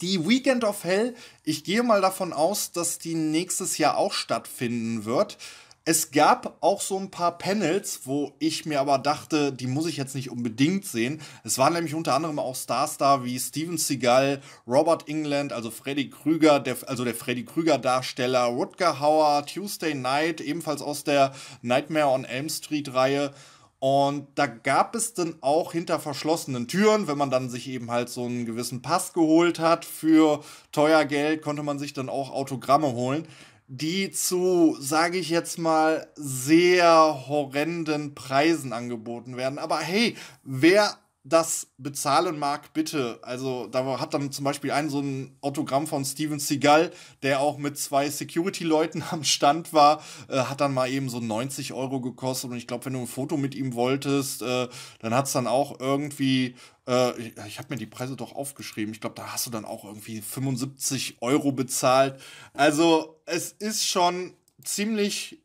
Die 0.01 0.29
Weekend 0.29 0.65
of 0.65 0.83
Hell, 0.83 1.15
ich 1.45 1.63
gehe 1.63 1.85
mal 1.85 2.01
davon 2.01 2.33
aus, 2.33 2.73
dass 2.73 2.99
die 2.99 3.15
nächstes 3.15 3.79
Jahr 3.79 3.97
auch 3.97 4.15
stattfinden 4.15 5.05
wird. 5.05 5.39
Es 5.87 6.11
gab 6.11 6.59
auch 6.61 6.83
so 6.83 6.99
ein 6.99 7.11
paar 7.11 7.39
Panels, 7.39 8.01
wo 8.05 8.33
ich 8.39 8.67
mir 8.67 8.81
aber 8.81 8.99
dachte, 8.99 9.51
die 9.51 9.67
muss 9.67 9.87
ich 9.87 9.97
jetzt 9.97 10.15
nicht 10.15 10.31
unbedingt 10.31 10.85
sehen. 10.85 11.23
Es 11.43 11.57
waren 11.57 11.73
nämlich 11.73 11.95
unter 11.95 12.15
anderem 12.15 12.39
auch 12.39 12.55
Starstar 12.55 13.25
wie 13.25 13.41
Steven 13.41 13.79
Seagal, 13.79 14.43
Robert 14.67 15.09
England, 15.09 15.55
also 15.55 15.71
Freddy 15.71 16.11
Krüger, 16.11 16.61
der, 16.61 16.77
also 16.87 17.05
der 17.05 17.15
Freddy 17.15 17.47
Krüger-Darsteller, 17.47 18.45
Rutger 18.45 19.01
Hauer, 19.01 19.47
Tuesday 19.47 19.95
Night, 19.95 20.43
ebenfalls 20.43 20.83
aus 20.83 21.03
der 21.03 21.33
Nightmare 21.63 22.09
on 22.09 22.27
Elm 22.27 22.51
Street-Reihe. 22.51 23.33
Und 23.79 24.27
da 24.35 24.47
gab 24.47 24.95
es 24.95 25.15
dann 25.15 25.37
auch 25.41 25.73
hinter 25.73 25.99
verschlossenen 25.99 26.69
Türen, 26.69 27.09
wenn 27.09 27.17
man 27.17 27.31
dann 27.31 27.49
sich 27.49 27.67
eben 27.67 27.91
halt 27.91 28.11
so 28.11 28.27
einen 28.27 28.45
gewissen 28.45 28.83
Pass 28.83 29.15
geholt 29.15 29.59
hat 29.59 29.87
für 29.87 30.45
teuer 30.73 31.07
Geld, 31.07 31.41
konnte 31.41 31.63
man 31.63 31.79
sich 31.79 31.95
dann 31.95 32.11
auch 32.11 32.31
Autogramme 32.31 32.93
holen 32.93 33.27
die 33.73 34.11
zu, 34.11 34.77
sage 34.81 35.17
ich 35.19 35.31
jetzt 35.31 35.57
mal, 35.57 36.09
sehr 36.17 37.29
horrenden 37.29 38.17
Preisen 38.17 38.73
angeboten 38.73 39.37
werden. 39.37 39.61
Aber 39.61 39.79
hey, 39.79 40.17
wer 40.43 40.99
das 41.23 41.69
bezahlen 41.77 42.39
mag, 42.39 42.73
bitte. 42.73 43.19
Also 43.23 43.67
da 43.67 44.01
hat 44.01 44.15
dann 44.15 44.33
zum 44.33 44.45
Beispiel 44.45 44.71
ein 44.71 44.89
so 44.89 45.01
ein 45.01 45.37
Autogramm 45.43 45.87
von 45.87 46.05
Steven 46.05 46.39
Seagal, 46.39 46.93
der 47.23 47.41
auch 47.41 47.59
mit 47.59 47.77
zwei 47.79 48.09
Security-Leuten 48.09 49.03
am 49.11 49.25
Stand 49.25 49.73
war, 49.73 50.03
äh, 50.29 50.39
hat 50.39 50.61
dann 50.61 50.73
mal 50.73 50.91
eben 50.91 51.11
so 51.11 51.21
90 51.21 51.75
Euro 51.75 52.01
gekostet. 52.01 52.51
Und 52.51 52.57
ich 52.57 52.67
glaube, 52.67 52.87
wenn 52.87 52.95
du 52.95 53.01
ein 53.01 53.07
Foto 53.07 53.37
mit 53.37 53.55
ihm 53.55 53.75
wolltest, 53.75 54.43
äh, 54.43 54.69
dann 55.01 55.15
hat 55.15 55.27
es 55.27 55.33
dann 55.33 55.47
auch 55.47 55.79
irgendwie 55.79 56.55
äh, 56.89 57.19
ich, 57.21 57.37
ich 57.47 57.59
habe 57.59 57.69
mir 57.71 57.79
die 57.79 57.87
Preise 57.87 58.17
doch 58.17 58.35
aufgeschrieben. 58.35 58.95
Ich 58.95 59.01
glaube, 59.01 59.17
da 59.17 59.33
hast 59.33 59.47
du 59.47 59.51
dann 59.51 59.65
auch 59.65 59.85
irgendwie 59.85 60.23
75 60.23 61.19
Euro 61.21 61.53
bezahlt. 61.53 62.21
Also 62.55 63.21
es 63.27 63.53
ist 63.53 63.87
schon 63.87 64.35
ziemlich 64.65 65.39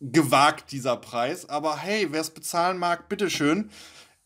gewagt, 0.00 0.70
dieser 0.72 0.96
Preis. 0.96 1.48
Aber 1.48 1.76
hey, 1.76 2.08
wer 2.10 2.20
es 2.20 2.30
bezahlen 2.30 2.78
mag, 2.78 3.08
bitteschön. 3.08 3.70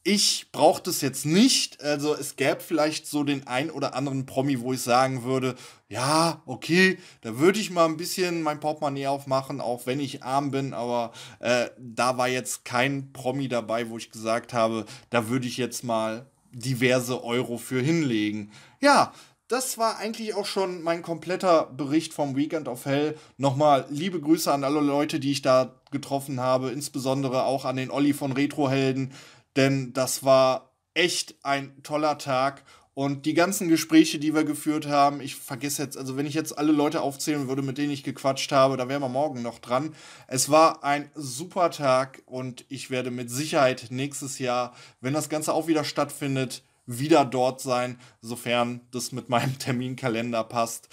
Ich 0.05 0.49
brauche 0.51 0.83
das 0.83 1.01
jetzt 1.01 1.25
nicht. 1.25 1.81
Also 1.81 2.15
es 2.15 2.35
gäbe 2.35 2.59
vielleicht 2.61 3.07
so 3.07 3.23
den 3.23 3.47
ein 3.47 3.71
oder 3.71 3.95
anderen 3.95 4.27
Promi, 4.27 4.61
wo 4.61 4.73
ich 4.73 4.83
sagen 4.83 5.23
würde, 5.23 5.55
ja, 5.89 6.43
okay, 6.45 6.99
da 7.21 7.39
würde 7.39 7.61
ich 7.61 7.71
mal 7.71 7.85
ein 7.85 7.97
bisschen 7.97 8.43
mein 8.43 8.59
Portemonnaie 8.59 9.07
aufmachen, 9.07 9.61
auch 9.61 9.87
wenn 9.87 10.01
ich 10.01 10.25
arm 10.25 10.51
bin. 10.51 10.75
Aber 10.75 11.13
äh, 11.39 11.69
da 11.79 12.19
war 12.19 12.27
jetzt 12.27 12.65
kein 12.65 13.13
Promi 13.13 13.49
dabei, 13.49 13.91
wo 13.91 13.97
ich 13.97 14.11
gesagt 14.11 14.53
habe, 14.53 14.87
da 15.11 15.29
würde 15.29 15.47
ich 15.47 15.57
jetzt 15.57 15.85
mal 15.85 16.27
diverse 16.51 17.23
Euro 17.23 17.57
für 17.57 17.81
hinlegen. 17.81 18.51
Ja, 18.81 19.13
das 19.47 19.79
war 19.79 19.99
eigentlich 19.99 20.35
auch 20.35 20.47
schon 20.47 20.83
mein 20.83 21.03
kompletter 21.03 21.67
Bericht 21.67 22.13
vom 22.13 22.35
Weekend 22.37 22.69
of 22.69 22.87
Hell. 22.87 23.17
Nochmal 23.37 23.87
liebe 23.91 24.21
Grüße 24.21 24.51
an 24.51 24.65
alle 24.65 24.81
Leute, 24.81 25.21
die 25.21 25.31
ich 25.31 25.43
da 25.43 25.75
getroffen 25.91 26.41
habe, 26.41 26.71
insbesondere 26.71 27.45
auch 27.45 27.65
an 27.65 27.77
den 27.77 27.91
Olli 27.91 28.15
von 28.15 28.33
Retrohelden, 28.33 29.13
denn 29.57 29.93
das 29.93 30.25
war 30.25 30.73
echt 30.95 31.35
ein 31.43 31.83
toller 31.83 32.19
Tag 32.19 32.65
Und 32.95 33.25
die 33.25 33.33
ganzen 33.33 33.69
Gespräche, 33.69 34.19
die 34.19 34.35
wir 34.35 34.45
geführt 34.45 34.87
haben, 34.87 35.23
ich 35.23 35.37
vergesse 35.37 35.83
jetzt, 35.83 35.97
also 35.97 36.19
wenn 36.19 36.27
ich 36.27 36.35
jetzt 36.35 36.59
alle 36.59 36.73
Leute 36.73 37.01
aufzählen 37.01 37.49
würde, 37.49 37.63
mit 37.63 37.79
denen 37.79 37.91
ich 37.91 38.03
gequatscht 38.03 38.53
habe, 38.53 38.77
da 38.77 38.87
wären 38.87 39.01
wir 39.01 39.09
morgen 39.09 39.41
noch 39.41 39.61
dran. 39.61 39.95
Es 40.27 40.51
war 40.51 40.85
ein 40.85 41.11
super 41.15 41.71
Tag 41.71 42.23
und 42.27 42.67
ich 42.69 42.91
werde 42.91 43.11
mit 43.11 43.31
Sicherheit 43.31 43.87
nächstes 43.89 44.39
Jahr, 44.39 44.75
wenn 45.01 45.15
das 45.15 45.31
Ganze 45.31 45.55
auch 45.55 45.69
wieder 45.69 45.85
stattfindet, 45.85 46.65
wieder 46.85 47.25
dort 47.25 47.63
sein, 47.63 47.99
sofern 48.21 48.83
das 48.91 49.13
mit 49.13 49.31
meinem 49.31 49.59
Terminkalender 49.59 50.45
passt. 50.45 50.91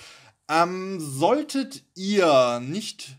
Ähm, 0.50 1.00
solltet 1.02 1.84
ihr 1.96 2.62
nicht 2.62 3.18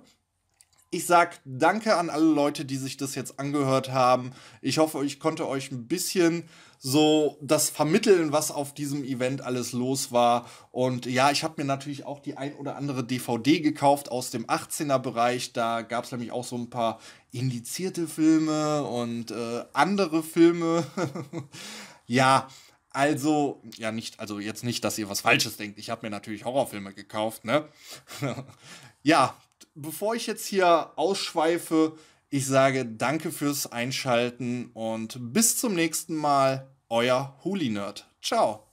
Ich 0.91 1.06
sag 1.06 1.39
danke 1.45 1.97
an 1.97 2.10
alle 2.10 2.25
Leute, 2.25 2.65
die 2.65 2.78
sich 2.78 2.97
das 2.97 3.13
jetzt 3.13 3.39
angehört 3.39 3.91
haben. 3.91 4.32
Ich 4.62 4.80
hoffe, 4.80 5.06
ich 5.06 5.19
konnte 5.19 5.47
euch 5.47 5.71
ein 5.71 5.88
bisschen 5.88 6.49
so 6.80 7.38
das 7.41 7.69
vermitteln, 7.69 8.32
was 8.32 8.49
auf 8.49 8.73
diesem 8.73 9.04
Event 9.04 9.41
alles 9.41 9.71
los 9.71 10.12
war. 10.12 10.49
Und 10.71 11.06
ja, 11.06 11.30
ich 11.30 11.43
habe 11.43 11.56
mir 11.58 11.65
natürlich 11.65 12.06
auch 12.06 12.19
die 12.19 12.38
ein 12.38 12.56
oder 12.56 12.75
andere 12.75 13.04
DVD 13.04 13.60
gekauft 13.60 14.10
aus 14.10 14.32
dem 14.32 14.47
18er 14.47 14.97
Bereich. 14.97 15.54
Da 15.54 15.84
gab 15.84 16.06
es 16.06 16.12
nämlich 16.12 16.32
auch 16.32 16.45
so 16.45 16.56
ein 16.56 16.71
paar 16.71 16.99
indizierte 17.32 18.08
Filme 18.08 18.84
und 18.84 19.30
äh, 19.30 19.65
andere 19.73 20.23
Filme. 20.23 20.86
ja, 22.08 22.47
also, 22.89 23.62
ja, 23.78 23.91
nicht, 23.91 24.19
also 24.19 24.39
jetzt 24.39 24.63
nicht, 24.63 24.84
dass 24.84 24.97
ihr 24.97 25.08
was 25.08 25.21
Falsches 25.21 25.58
denkt. 25.58 25.78
Ich 25.78 25.91
habe 25.91 26.08
mir 26.08 26.10
natürlich 26.10 26.45
Horrorfilme 26.45 26.93
gekauft, 26.93 27.45
ne? 27.45 27.67
ja, 29.04 29.36
bevor 29.82 30.15
ich 30.15 30.28
jetzt 30.28 30.46
hier 30.46 30.92
ausschweife, 30.96 31.98
ich 32.30 32.46
sage 32.46 32.86
danke 32.86 33.32
fürs 33.32 33.72
Einschalten 33.72 34.70
und 34.74 35.18
bis 35.34 35.58
zum 35.58 35.74
nächsten 35.74 36.15
Mal, 36.15 36.70
euer 36.89 37.38
Huli 37.44 37.70
Nerd. 37.70 38.08
Ciao. 38.22 38.69